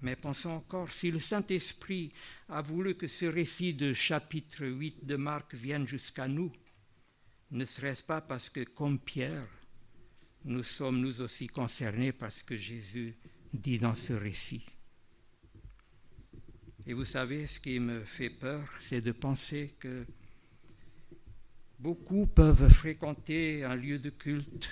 Mais 0.00 0.16
pensons 0.16 0.50
encore, 0.50 0.92
si 0.92 1.10
le 1.10 1.18
Saint-Esprit 1.18 2.12
a 2.48 2.62
voulu 2.62 2.94
que 2.94 3.08
ce 3.08 3.26
récit 3.26 3.74
de 3.74 3.92
chapitre 3.92 4.64
8 4.64 5.04
de 5.04 5.16
Marc 5.16 5.54
vienne 5.54 5.88
jusqu'à 5.88 6.28
nous, 6.28 6.52
ne 7.50 7.64
serait-ce 7.64 8.04
pas 8.04 8.20
parce 8.20 8.48
que, 8.48 8.60
comme 8.60 8.98
Pierre, 8.98 9.48
nous 10.44 10.62
sommes 10.62 11.00
nous 11.00 11.20
aussi 11.20 11.46
concernés 11.46 12.12
par 12.12 12.32
ce 12.32 12.44
que 12.44 12.56
Jésus 12.56 13.16
dit 13.52 13.78
dans 13.78 13.94
ce 13.94 14.12
récit 14.12 14.64
Et 16.86 16.92
vous 16.92 17.04
savez, 17.04 17.46
ce 17.46 17.60
qui 17.60 17.80
me 17.80 18.04
fait 18.04 18.30
peur, 18.30 18.66
c'est 18.80 19.00
de 19.00 19.12
penser 19.12 19.74
que 19.78 20.06
beaucoup 21.78 22.26
peuvent 22.26 22.68
fréquenter 22.68 23.64
un 23.64 23.74
lieu 23.74 23.98
de 23.98 24.10
culte 24.10 24.70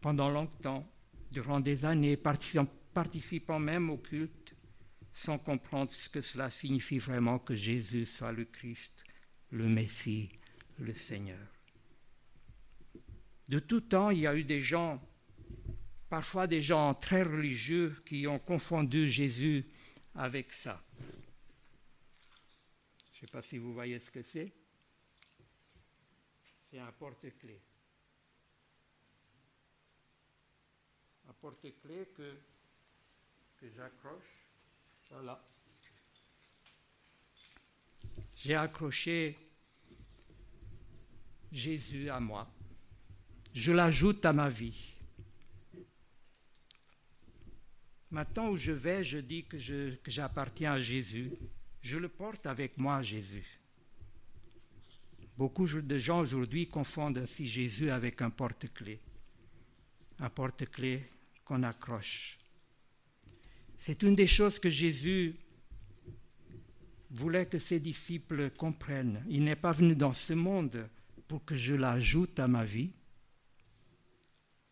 pendant 0.00 0.28
longtemps, 0.28 0.86
durant 1.30 1.60
des 1.60 1.84
années, 1.84 2.16
participant 2.16 3.58
même 3.58 3.90
au 3.90 3.96
culte 3.96 4.54
sans 5.14 5.38
comprendre 5.38 5.92
ce 5.92 6.08
que 6.08 6.20
cela 6.20 6.50
signifie 6.50 6.98
vraiment 6.98 7.38
que 7.38 7.54
Jésus 7.54 8.04
soit 8.04 8.32
le 8.32 8.44
Christ, 8.44 9.04
le 9.50 9.68
Messie, 9.68 10.28
le 10.78 10.92
Seigneur. 10.92 11.53
De 13.48 13.58
tout 13.58 13.82
temps, 13.82 14.10
il 14.10 14.20
y 14.20 14.26
a 14.26 14.34
eu 14.34 14.44
des 14.44 14.62
gens, 14.62 15.02
parfois 16.08 16.46
des 16.46 16.62
gens 16.62 16.94
très 16.94 17.22
religieux, 17.22 18.02
qui 18.06 18.26
ont 18.26 18.38
confondu 18.38 19.08
Jésus 19.08 19.66
avec 20.14 20.52
ça. 20.52 20.82
Je 23.12 23.16
ne 23.16 23.26
sais 23.26 23.32
pas 23.32 23.42
si 23.42 23.58
vous 23.58 23.74
voyez 23.74 23.98
ce 23.98 24.10
que 24.10 24.22
c'est. 24.22 24.52
C'est 26.70 26.78
un 26.78 26.92
porte-clés. 26.92 27.60
Un 31.28 31.32
porte-clés 31.34 32.08
que 32.16 32.36
j'accroche. 33.74 34.46
Voilà. 35.10 35.44
J'ai 38.34 38.54
accroché 38.54 39.38
Jésus 41.52 42.10
à 42.10 42.20
moi. 42.20 42.50
Je 43.54 43.70
l'ajoute 43.70 44.26
à 44.26 44.32
ma 44.32 44.50
vie. 44.50 44.94
Maintenant 48.10 48.50
où 48.50 48.56
je 48.56 48.72
vais, 48.72 49.04
je 49.04 49.18
dis 49.18 49.44
que, 49.44 49.58
j'appartiens 50.06 50.72
à 50.72 50.80
Jésus. 50.80 51.30
Je 51.80 51.96
le 51.96 52.08
porte 52.08 52.46
avec 52.46 52.76
moi, 52.78 53.00
Jésus. 53.02 53.46
Beaucoup 55.38 55.66
de 55.66 55.98
gens 55.98 56.20
aujourd'hui 56.20 56.66
confondent 56.66 57.18
ainsi 57.18 57.46
Jésus 57.46 57.90
avec 57.90 58.22
un 58.22 58.30
porte-clés. 58.30 59.00
Un 60.18 60.30
porte-clés 60.30 61.04
qu'on 61.44 61.62
accroche. 61.62 62.38
C'est 63.76 64.02
une 64.02 64.16
des 64.16 64.26
choses 64.26 64.58
que 64.58 64.70
Jésus 64.70 65.36
voulait 67.10 67.46
que 67.46 67.60
ses 67.60 67.78
disciples 67.78 68.50
comprennent. 68.50 69.24
Il 69.28 69.44
n'est 69.44 69.54
pas 69.54 69.72
venu 69.72 69.94
dans 69.94 70.12
ce 70.12 70.32
monde 70.32 70.88
pour 71.28 71.44
que 71.44 71.54
je 71.54 71.74
l'ajoute 71.74 72.40
à 72.40 72.48
ma 72.48 72.64
vie. 72.64 72.90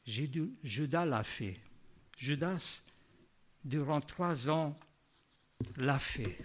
Judas 0.05 1.05
l'a 1.05 1.25
fait. 1.25 1.59
Judas, 2.17 2.83
durant 3.65 4.01
trois 4.01 4.49
ans, 4.49 4.79
l'a 5.77 5.99
fait. 5.99 6.39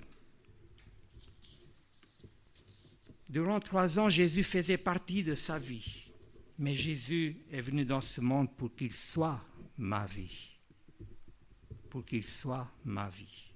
Durant 3.29 3.59
trois 3.59 3.99
ans, 3.99 4.09
Jésus 4.09 4.43
faisait 4.43 4.77
partie 4.77 5.23
de 5.23 5.35
sa 5.35 5.59
vie. 5.59 6.11
Mais 6.59 6.75
Jésus 6.75 7.37
est 7.51 7.61
venu 7.61 7.85
dans 7.85 8.01
ce 8.01 8.21
monde 8.21 8.55
pour 8.55 8.73
qu'il 8.75 8.93
soit 8.93 9.43
ma 9.77 10.05
vie 10.05 10.57
pour 11.87 12.05
qu'il 12.05 12.23
soit 12.23 12.71
ma 12.85 13.09
vie. 13.09 13.51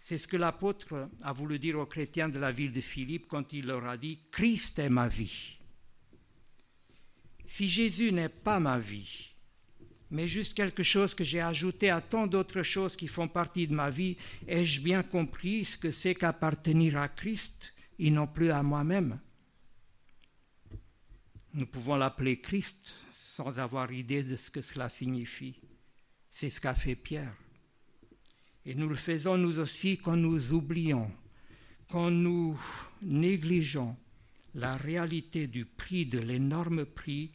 C'est 0.00 0.18
ce 0.18 0.28
que 0.28 0.36
l'apôtre 0.36 1.10
a 1.22 1.32
voulu 1.32 1.58
dire 1.58 1.78
aux 1.78 1.86
chrétiens 1.86 2.28
de 2.28 2.38
la 2.38 2.52
ville 2.52 2.72
de 2.72 2.80
Philippe 2.80 3.26
quand 3.26 3.52
il 3.52 3.66
leur 3.66 3.84
a 3.86 3.96
dit, 3.96 4.20
Christ 4.30 4.78
est 4.78 4.88
ma 4.88 5.08
vie. 5.08 5.58
Si 7.46 7.68
Jésus 7.68 8.12
n'est 8.12 8.28
pas 8.28 8.60
ma 8.60 8.78
vie, 8.78 9.34
mais 10.10 10.28
juste 10.28 10.54
quelque 10.54 10.82
chose 10.82 11.14
que 11.14 11.24
j'ai 11.24 11.40
ajouté 11.40 11.90
à 11.90 12.00
tant 12.00 12.26
d'autres 12.26 12.62
choses 12.62 12.96
qui 12.96 13.08
font 13.08 13.28
partie 13.28 13.66
de 13.66 13.74
ma 13.74 13.90
vie, 13.90 14.16
ai-je 14.46 14.80
bien 14.80 15.02
compris 15.02 15.64
ce 15.64 15.76
que 15.76 15.90
c'est 15.90 16.14
qu'appartenir 16.14 16.96
à 16.96 17.08
Christ 17.08 17.72
et 17.98 18.10
non 18.10 18.26
plus 18.26 18.50
à 18.50 18.62
moi-même? 18.62 19.18
Nous 21.54 21.66
pouvons 21.66 21.96
l'appeler 21.96 22.40
Christ 22.40 22.94
sans 23.12 23.58
avoir 23.58 23.92
idée 23.92 24.22
de 24.22 24.36
ce 24.36 24.50
que 24.50 24.62
cela 24.62 24.88
signifie. 24.88 25.60
C'est 26.30 26.50
ce 26.50 26.60
qu'a 26.60 26.74
fait 26.74 26.96
Pierre. 26.96 27.34
Et 28.64 28.74
nous 28.74 28.88
le 28.88 28.96
faisons 28.96 29.38
nous 29.38 29.58
aussi 29.58 29.96
quand 29.98 30.16
nous 30.16 30.52
oublions, 30.52 31.10
quand 31.88 32.10
nous 32.10 32.58
négligeons 33.00 33.96
la 34.56 34.76
réalité 34.76 35.46
du 35.46 35.66
prix, 35.66 36.06
de 36.06 36.18
l'énorme 36.18 36.86
prix 36.86 37.30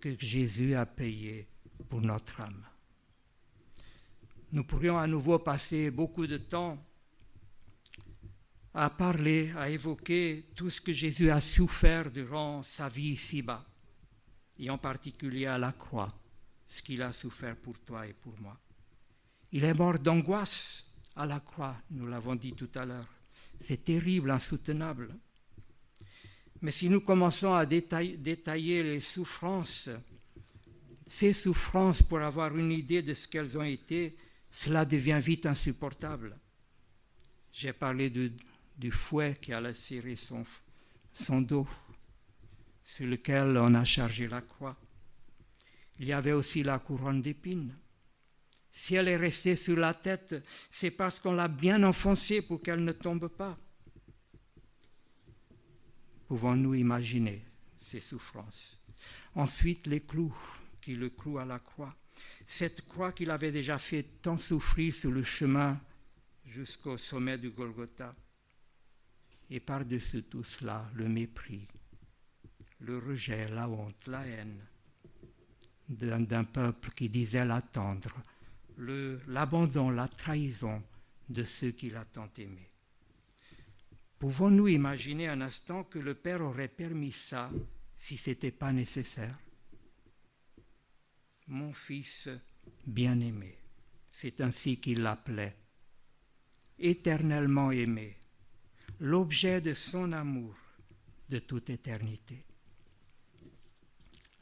que 0.00 0.16
Jésus 0.18 0.74
a 0.74 0.86
payé 0.86 1.48
pour 1.88 2.00
notre 2.00 2.40
âme. 2.40 2.64
Nous 4.52 4.62
pourrions 4.62 4.96
à 4.96 5.08
nouveau 5.08 5.40
passer 5.40 5.90
beaucoup 5.90 6.28
de 6.28 6.36
temps 6.36 6.78
à 8.72 8.88
parler, 8.90 9.52
à 9.56 9.68
évoquer 9.68 10.46
tout 10.54 10.70
ce 10.70 10.80
que 10.80 10.92
Jésus 10.92 11.30
a 11.30 11.40
souffert 11.40 12.10
durant 12.10 12.62
sa 12.62 12.88
vie 12.88 13.10
ici-bas, 13.10 13.64
et 14.58 14.70
en 14.70 14.78
particulier 14.78 15.46
à 15.46 15.58
la 15.58 15.72
croix 15.72 16.12
ce 16.68 16.82
qu'il 16.82 17.02
a 17.02 17.12
souffert 17.12 17.56
pour 17.56 17.78
toi 17.80 18.06
et 18.06 18.12
pour 18.12 18.34
moi. 18.40 18.56
Il 19.50 19.64
est 19.64 19.74
mort 19.74 19.98
d'angoisse 19.98 20.84
à 21.16 21.26
la 21.26 21.40
croix, 21.40 21.76
nous 21.90 22.06
l'avons 22.06 22.36
dit 22.36 22.52
tout 22.52 22.70
à 22.76 22.84
l'heure. 22.84 23.08
C'est 23.60 23.84
terrible, 23.84 24.30
insoutenable. 24.30 25.08
Mais 26.64 26.70
si 26.70 26.88
nous 26.88 27.02
commençons 27.02 27.52
à 27.52 27.66
détailler, 27.66 28.82
les 28.82 29.00
souffrances, 29.02 29.90
ces 31.04 31.34
souffrances 31.34 32.02
pour 32.02 32.22
avoir 32.22 32.56
une 32.56 32.72
idée 32.72 33.02
de 33.02 33.12
ce 33.12 33.28
qu'elles 33.28 33.58
ont 33.58 33.64
été, 33.64 34.16
cela 34.50 34.86
devient 34.86 35.20
vite 35.22 35.44
insupportable. 35.44 36.34
J'ai 37.52 37.74
parlé 37.74 38.08
du 38.08 38.90
fouet 38.90 39.36
qui 39.42 39.52
a 39.52 39.60
lacéré 39.60 40.16
son, 40.16 40.46
son 41.12 41.42
dos, 41.42 41.68
sur 42.82 43.08
lequel 43.08 43.58
on 43.58 43.74
a 43.74 43.84
chargé 43.84 44.26
la 44.26 44.40
croix. 44.40 44.78
Il 45.98 46.06
y 46.06 46.14
avait 46.14 46.32
aussi 46.32 46.62
la 46.62 46.78
couronne 46.78 47.20
d'épines. 47.20 47.76
Si 48.72 48.94
elle 48.94 49.08
est 49.08 49.18
restée 49.18 49.56
sur 49.56 49.76
la 49.76 49.92
tête, 49.92 50.34
c'est 50.70 50.92
parce 50.92 51.20
qu'on 51.20 51.34
l'a 51.34 51.48
bien 51.48 51.82
enfoncée 51.82 52.40
pour 52.40 52.62
qu'elle 52.62 52.82
ne 52.82 52.92
tombe 52.92 53.28
pas. 53.28 53.58
Pouvons-nous 56.26 56.74
imaginer 56.74 57.44
ces 57.78 58.00
souffrances? 58.00 58.78
Ensuite, 59.34 59.86
les 59.86 60.00
clous 60.00 60.34
qui 60.80 60.94
le 60.94 61.10
clouent 61.10 61.38
à 61.38 61.44
la 61.44 61.58
croix. 61.58 61.94
Cette 62.46 62.86
croix 62.86 63.12
qu'il 63.12 63.30
avait 63.30 63.52
déjà 63.52 63.78
fait 63.78 64.02
tant 64.22 64.38
souffrir 64.38 64.94
sur 64.94 65.10
le 65.10 65.22
chemin 65.22 65.80
jusqu'au 66.44 66.96
sommet 66.96 67.38
du 67.38 67.50
Golgotha. 67.50 68.14
Et 69.50 69.60
par-dessus 69.60 70.24
tout 70.24 70.44
cela, 70.44 70.90
le 70.94 71.08
mépris, 71.08 71.66
le 72.80 72.98
rejet, 72.98 73.48
la 73.48 73.68
honte, 73.68 74.06
la 74.06 74.26
haine, 74.26 74.58
d'un 75.88 76.44
peuple 76.44 76.90
qui 76.90 77.08
disait 77.08 77.44
l'attendre, 77.44 78.14
l'abandon, 78.78 79.90
la 79.90 80.08
trahison 80.08 80.82
de 81.28 81.44
ceux 81.44 81.72
qu'il 81.72 81.96
a 81.96 82.04
tant 82.04 82.30
aimés. 82.38 82.70
Pouvons-nous 84.18 84.68
imaginer 84.68 85.28
un 85.28 85.40
instant 85.40 85.84
que 85.84 85.98
le 85.98 86.14
Père 86.14 86.40
aurait 86.40 86.68
permis 86.68 87.12
ça 87.12 87.50
si 87.96 88.16
ce 88.16 88.30
n'était 88.30 88.50
pas 88.50 88.72
nécessaire? 88.72 89.38
Mon 91.46 91.72
fils 91.72 92.28
bien-aimé, 92.86 93.58
c'est 94.10 94.40
ainsi 94.40 94.78
qu'il 94.78 95.02
l'appelait, 95.02 95.56
éternellement 96.78 97.70
aimé, 97.70 98.16
l'objet 99.00 99.60
de 99.60 99.74
son 99.74 100.12
amour 100.12 100.56
de 101.28 101.38
toute 101.38 101.68
éternité. 101.68 102.44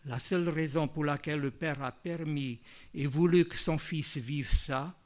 La 0.05 0.18
seule 0.18 0.49
raison 0.49 0.89
pour 0.89 1.05
laquelle 1.05 1.41
le 1.41 1.51
Père 1.51 1.83
a 1.83 1.93
permis 1.93 2.61
et 2.95 3.07
voulu 3.07 3.47
que 3.47 3.57
son 3.57 3.79
Fils 3.79 4.16
vive 4.16 4.51
ça, 4.51 4.99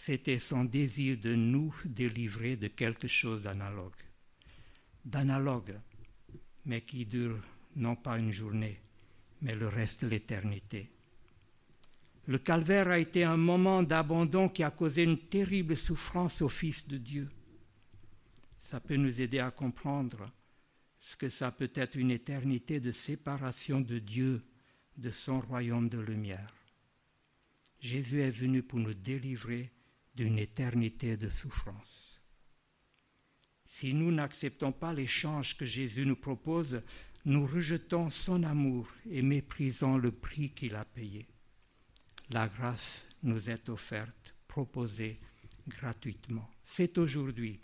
c'était 0.00 0.38
son 0.38 0.64
désir 0.64 1.18
de 1.18 1.34
nous 1.34 1.74
délivrer 1.84 2.56
de 2.56 2.68
quelque 2.68 3.08
chose 3.08 3.42
d'analogue. 3.42 4.00
d'analogue, 5.04 5.76
mais 6.66 6.82
qui 6.82 7.04
dure 7.04 7.42
non 7.74 7.96
pas 7.96 8.16
une 8.16 8.32
journée, 8.32 8.80
mais 9.42 9.56
le 9.56 9.66
reste 9.66 10.04
de 10.04 10.10
l'éternité. 10.10 10.88
Le 12.26 12.38
calvaire 12.38 12.88
a 12.88 12.98
été 13.00 13.24
un 13.24 13.36
moment 13.36 13.82
d'abandon 13.82 14.48
qui 14.48 14.62
a 14.62 14.70
causé 14.70 15.02
une 15.02 15.18
terrible 15.18 15.76
souffrance 15.76 16.42
au 16.42 16.48
Fils 16.48 16.86
de 16.86 16.96
Dieu. 16.98 17.28
Ça 18.56 18.78
peut 18.78 18.96
nous 18.96 19.20
aider 19.20 19.40
à 19.40 19.50
comprendre 19.50 20.30
ce 21.00 21.16
que 21.16 21.28
ça 21.28 21.50
peut 21.50 21.72
être 21.74 21.96
une 21.96 22.12
éternité 22.12 22.78
de 22.78 22.92
séparation 22.92 23.80
de 23.80 23.98
Dieu, 23.98 24.44
de 24.96 25.10
son 25.10 25.40
royaume 25.40 25.88
de 25.88 25.98
lumière. 25.98 26.54
Jésus 27.80 28.20
est 28.20 28.30
venu 28.30 28.62
pour 28.62 28.78
nous 28.78 28.94
délivrer 28.94 29.72
d'une 30.18 30.40
éternité 30.40 31.16
de 31.16 31.28
souffrance. 31.28 32.20
Si 33.64 33.94
nous 33.94 34.10
n'acceptons 34.10 34.72
pas 34.72 34.92
l'échange 34.92 35.56
que 35.56 35.64
Jésus 35.64 36.04
nous 36.04 36.16
propose, 36.16 36.82
nous 37.24 37.46
rejetons 37.46 38.10
son 38.10 38.42
amour 38.42 38.88
et 39.08 39.22
méprisons 39.22 39.96
le 39.96 40.10
prix 40.10 40.50
qu'il 40.50 40.74
a 40.74 40.84
payé. 40.84 41.28
La 42.30 42.48
grâce 42.48 43.06
nous 43.22 43.48
est 43.48 43.68
offerte, 43.68 44.34
proposée 44.48 45.20
gratuitement. 45.68 46.50
C'est 46.64 46.98
aujourd'hui 46.98 47.60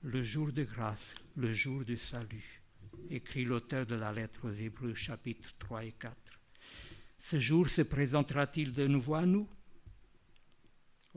le 0.00 0.22
jour 0.22 0.50
de 0.50 0.64
grâce, 0.64 1.14
le 1.36 1.52
jour 1.52 1.84
du 1.84 1.98
salut, 1.98 2.62
écrit 3.10 3.44
l'auteur 3.44 3.84
de 3.84 3.96
la 3.96 4.12
lettre 4.14 4.48
aux 4.48 4.54
Hébreux 4.54 4.94
chapitres 4.94 5.54
3 5.58 5.84
et 5.84 5.92
4. 5.92 6.16
Ce 7.18 7.38
jour 7.38 7.68
se 7.68 7.82
présentera-t-il 7.82 8.72
de 8.72 8.86
nouveau 8.86 9.14
à 9.14 9.26
nous? 9.26 9.46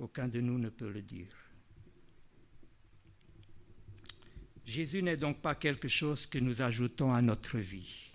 Aucun 0.02 0.28
de 0.28 0.42
nous 0.42 0.58
ne 0.58 0.70
peut 0.70 0.92
le 0.92 1.02
dire. 1.02 1.34
Jésus 4.66 5.02
n'est 5.02 5.18
donc 5.18 5.42
pas 5.42 5.56
quelque 5.56 5.88
chose 5.88 6.26
que 6.26 6.40
nous 6.40 6.62
ajoutons 6.62 7.14
à 7.14 7.22
notre 7.22 7.58
vie. 7.58 8.12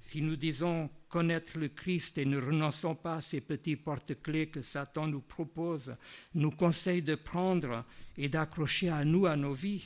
Si 0.00 0.22
nous 0.22 0.36
disons 0.36 0.90
connaître 1.08 1.58
le 1.58 1.68
Christ 1.68 2.18
et 2.18 2.24
ne 2.24 2.38
renonçons 2.38 2.94
pas 2.94 3.16
à 3.16 3.20
ces 3.22 3.40
petits 3.40 3.76
porte-clés 3.76 4.48
que 4.48 4.62
Satan 4.62 5.06
nous 5.08 5.20
propose, 5.20 5.96
nous 6.34 6.50
conseille 6.50 7.02
de 7.02 7.14
prendre 7.14 7.84
et 8.16 8.28
d'accrocher 8.28 8.88
à 8.88 9.04
nous, 9.04 9.26
à 9.26 9.36
nos 9.36 9.52
vies, 9.52 9.84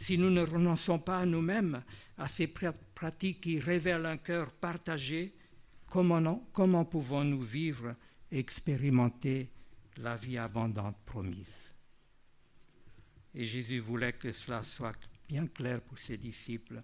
si 0.00 0.18
nous 0.18 0.30
ne 0.30 0.42
renonçons 0.42 0.98
pas 0.98 1.20
à 1.20 1.26
nous-mêmes, 1.26 1.82
à 2.18 2.26
ces 2.28 2.48
pratiques 2.48 3.40
qui 3.40 3.60
révèlent 3.60 4.06
un 4.06 4.16
cœur 4.16 4.50
partagé, 4.50 5.32
comment, 5.86 6.84
pouvons-nous 6.84 7.42
vivre 7.42 7.94
et 8.30 8.38
expérimenter 8.38 9.51
la 9.98 10.16
vie 10.16 10.38
abondante 10.38 10.96
promise. 11.04 11.70
Et 13.34 13.44
Jésus 13.44 13.80
voulait 13.80 14.12
que 14.12 14.32
cela 14.32 14.62
soit 14.62 14.98
bien 15.28 15.46
clair 15.46 15.80
pour 15.80 15.98
ses 15.98 16.18
disciples 16.18 16.82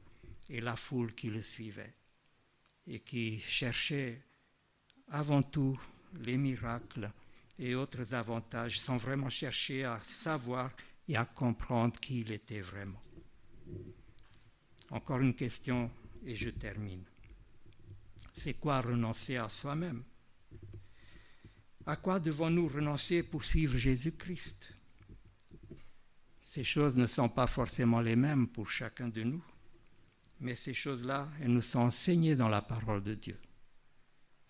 et 0.49 0.61
la 0.61 0.77
foule 0.77 1.15
qui 1.15 1.31
le 1.31 1.43
suivait 1.43 1.95
et 2.87 3.01
qui 3.01 3.39
cherchait 3.41 4.23
avant 5.09 5.43
tout 5.43 5.79
les 6.21 6.37
miracles 6.37 7.11
et 7.59 7.75
autres 7.75 8.15
avantages 8.15 8.81
sans 8.81 8.97
vraiment 8.97 9.31
chercher 9.31 9.85
à 9.85 10.01
savoir 10.05 10.71
et 11.07 11.17
à 11.17 11.25
comprendre 11.25 11.99
qui 12.01 12.21
il 12.21 12.33
était 12.33 12.61
vraiment. 12.61 13.03
Encore 14.91 15.21
une 15.21 15.35
question 15.35 15.91
et 16.25 16.35
je 16.35 16.51
termine. 16.51 17.05
C'est 18.35 18.55
quoi 18.55 18.81
renoncer 18.81 19.37
à 19.37 19.49
soi-même? 19.49 20.03
À 21.89 21.97
quoi 21.97 22.21
devons-nous 22.21 22.69
renoncer 22.69 23.23
pour 23.23 23.47
suivre 23.47 23.79
Jésus-Christ? 23.79 24.75
Ces 26.43 26.63
choses 26.63 26.97
ne 26.97 27.07
sont 27.07 27.31
pas 27.31 27.47
forcément 27.47 28.03
les 28.03 28.15
mêmes 28.15 28.47
pour 28.47 28.69
chacun 28.69 29.09
de 29.09 29.23
nous, 29.23 29.43
mais 30.39 30.55
ces 30.55 30.75
choses-là, 30.75 31.31
elles 31.41 31.51
nous 31.51 31.63
sont 31.63 31.79
enseignées 31.79 32.37
dans 32.37 32.51
la 32.51 32.61
parole 32.61 33.03
de 33.03 33.15
Dieu. 33.15 33.39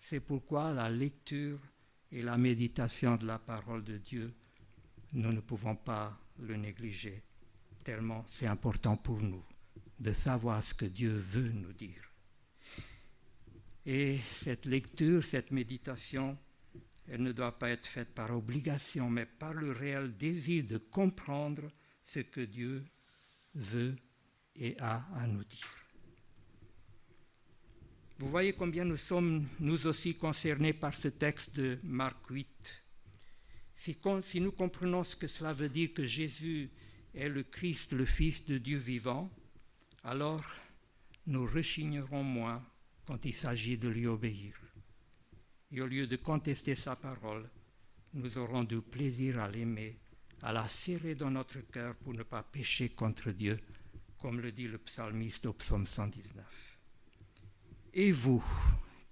C'est 0.01 0.19
pourquoi 0.19 0.73
la 0.73 0.89
lecture 0.89 1.61
et 2.11 2.21
la 2.21 2.37
méditation 2.37 3.15
de 3.15 3.25
la 3.25 3.39
parole 3.39 3.85
de 3.85 3.97
Dieu, 3.97 4.33
nous 5.13 5.31
ne 5.31 5.39
pouvons 5.39 5.77
pas 5.77 6.19
le 6.39 6.57
négliger, 6.57 7.23
tellement 7.85 8.25
c'est 8.27 8.47
important 8.47 8.97
pour 8.97 9.21
nous 9.21 9.45
de 9.97 10.11
savoir 10.11 10.61
ce 10.61 10.73
que 10.73 10.85
Dieu 10.85 11.13
veut 11.13 11.53
nous 11.53 11.71
dire. 11.71 12.03
Et 13.85 14.19
cette 14.41 14.65
lecture, 14.65 15.23
cette 15.23 15.51
méditation, 15.51 16.37
elle 17.09 17.23
ne 17.23 17.31
doit 17.31 17.57
pas 17.57 17.71
être 17.71 17.87
faite 17.87 18.13
par 18.13 18.35
obligation, 18.35 19.09
mais 19.09 19.25
par 19.25 19.53
le 19.53 19.71
réel 19.71 20.15
désir 20.15 20.63
de 20.65 20.77
comprendre 20.77 21.71
ce 22.03 22.19
que 22.19 22.41
Dieu 22.41 22.85
veut 23.55 23.95
et 24.55 24.77
a 24.79 25.07
à 25.15 25.27
nous 25.27 25.43
dire. 25.43 25.75
Vous 28.19 28.29
voyez 28.29 28.53
combien 28.53 28.85
nous 28.85 28.97
sommes, 28.97 29.47
nous 29.59 29.87
aussi, 29.87 30.15
concernés 30.15 30.73
par 30.73 30.93
ce 30.93 31.07
texte 31.07 31.55
de 31.55 31.79
Marc 31.83 32.27
8. 32.29 32.83
Si, 33.75 33.97
si 34.23 34.41
nous 34.41 34.51
comprenons 34.51 35.03
ce 35.03 35.15
que 35.15 35.27
cela 35.27 35.53
veut 35.53 35.69
dire 35.69 35.93
que 35.93 36.05
Jésus 36.05 36.69
est 37.15 37.29
le 37.29 37.43
Christ, 37.43 37.93
le 37.93 38.05
Fils 38.05 38.45
de 38.45 38.57
Dieu 38.57 38.77
vivant, 38.77 39.31
alors 40.03 40.45
nous 41.25 41.45
rechignerons 41.45 42.23
moins 42.23 42.63
quand 43.05 43.25
il 43.25 43.33
s'agit 43.33 43.77
de 43.77 43.87
lui 43.87 44.05
obéir 44.05 44.58
et 45.71 45.81
au 45.81 45.87
lieu 45.87 46.07
de 46.07 46.15
contester 46.15 46.75
sa 46.75 46.95
parole, 46.95 47.49
nous 48.13 48.37
aurons 48.37 48.63
du 48.63 48.81
plaisir 48.81 49.39
à 49.39 49.47
l'aimer, 49.47 49.97
à 50.41 50.51
la 50.51 50.67
serrer 50.67 51.15
dans 51.15 51.29
notre 51.29 51.59
cœur 51.59 51.95
pour 51.95 52.13
ne 52.13 52.23
pas 52.23 52.43
pécher 52.43 52.89
contre 52.89 53.31
Dieu, 53.31 53.59
comme 54.17 54.39
le 54.39 54.51
dit 54.51 54.67
le 54.67 54.79
psalmiste 54.79 55.45
au 55.45 55.53
psaume 55.53 55.85
119. 55.85 56.43
Et 57.93 58.11
vous, 58.11 58.43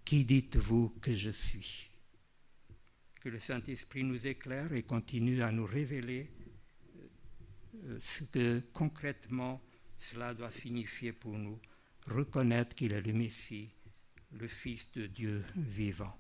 qui 0.04 0.26
dites-vous 0.26 0.90
que 1.02 1.14
je 1.14 1.30
suis? 1.30 1.90
Que 3.22 3.30
le 3.30 3.40
Saint-Esprit 3.40 4.04
nous 4.04 4.26
éclaire 4.26 4.74
et 4.74 4.84
continue 4.84 5.42
à 5.42 5.52
nous 5.52 5.66
révéler 5.66 6.32
euh, 7.86 7.98
ce 8.00 8.24
que 8.24 8.62
concrètement 8.74 9.62
cela 10.00 10.34
doit 10.34 10.52
signifier 10.52 11.12
pour 11.12 11.38
nous, 11.38 11.60
reconnaître 12.08 12.76
qu'il 12.76 12.94
est 12.94 13.02
le 13.02 13.14
Messie, 13.14 13.70
le 14.32 14.48
Fils 14.48 14.92
de 14.92 15.08
Dieu 15.08 15.44
vivant 15.56 16.16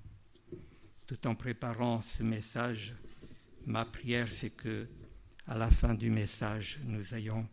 tout 1.07 1.25
en 1.25 1.35
préparant 1.35 2.01
ce 2.01 2.21
message, 2.21 2.93
ma 3.65 3.85
prière, 3.85 4.29
c'est 4.29 4.49
que 4.49 4.87
à 5.47 5.57
la 5.57 5.71
fin 5.71 5.93
du 5.93 6.09
message, 6.09 6.79
nous 6.83 7.15
ayons 7.15 7.47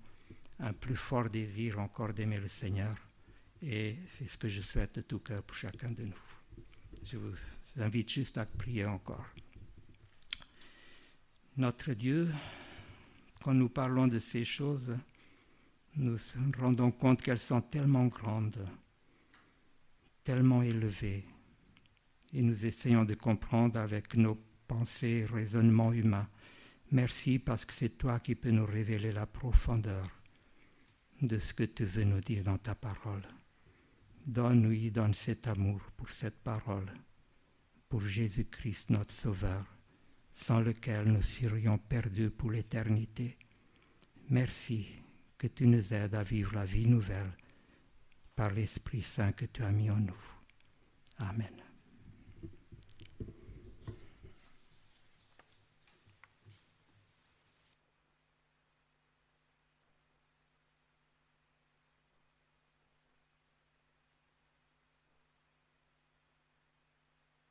un 0.59 0.73
plus 0.73 0.97
fort 0.97 1.31
désir 1.31 1.79
encore 1.79 2.13
d'aimer 2.13 2.39
le 2.39 2.49
Seigneur. 2.49 2.97
Et 3.63 3.97
c'est 4.09 4.29
ce 4.29 4.37
que 4.37 4.49
je 4.49 4.61
souhaite 4.61 4.97
de 4.97 5.01
tout 5.03 5.21
cœur 5.21 5.43
pour 5.45 5.57
chacun 5.57 5.91
de 5.93 6.03
nous. 6.03 6.23
Je 7.05 7.17
vous 7.17 7.35
invite 7.77 8.11
juste 8.11 8.37
à 8.39 8.45
prier 8.45 8.85
encore. 8.85 9.27
Notre 11.57 11.93
Dieu, 11.95 12.35
quand 13.41 13.55
nous 13.55 13.69
parlons 13.69 14.09
de 14.09 14.19
ces 14.19 14.45
choses, 14.45 14.97
nous 15.95 16.19
nous 16.37 16.53
rendons 16.59 16.91
compte 16.91 17.23
qu'elles 17.23 17.39
sont 17.39 17.61
tellement 17.61 18.07
grandes, 18.07 18.67
tellement 20.25 20.63
élevées, 20.63 21.25
et 22.35 22.43
nous 22.43 22.67
essayons 22.67 23.05
de 23.05 23.15
comprendre 23.15 23.79
avec 23.79 24.15
nos 24.17 24.39
pensées 24.67 25.23
et 25.23 25.25
raisonnements 25.25 25.93
humains. 25.93 26.29
Merci 26.91 27.39
parce 27.39 27.65
que 27.65 27.73
c'est 27.73 27.97
toi 27.97 28.19
qui 28.21 28.35
peux 28.35 28.51
nous 28.51 28.67
révéler 28.67 29.13
la 29.13 29.27
profondeur 29.27 30.07
de 31.23 31.39
ce 31.39 31.55
que 31.55 31.63
tu 31.63 31.85
veux 31.85 32.05
nous 32.05 32.21
dire 32.21 32.43
dans 32.43 32.59
ta 32.59 32.75
parole. 32.75 33.23
Donne-nous, 34.27 34.91
donne 34.91 35.15
cet 35.15 35.47
amour 35.47 35.81
pour 35.97 36.11
cette 36.11 36.43
parole, 36.43 36.91
pour 37.89 38.01
Jésus-Christ 38.01 38.91
notre 38.91 39.15
Sauveur, 39.15 39.65
sans 40.33 40.61
lequel 40.61 41.07
nous 41.07 41.23
serions 41.23 41.79
perdus 41.79 42.31
pour 42.31 42.51
l'éternité. 42.51 43.39
Merci 44.31 44.87
que 45.39 45.47
tu 45.47 45.67
nous 45.67 45.95
aides 45.95 46.15
à 46.15 46.23
vivre 46.23 46.55
la 46.55 46.65
vie 46.65 46.89
nouvelle 46.89 47.37
par 48.35 48.51
l'Esprit 48.51 49.03
Saint 49.03 49.33
que 49.33 49.45
tu 49.45 49.63
as 49.63 49.71
mis 49.71 49.91
en 49.91 50.01
nous. 50.01 50.25
Amen. 51.19 51.64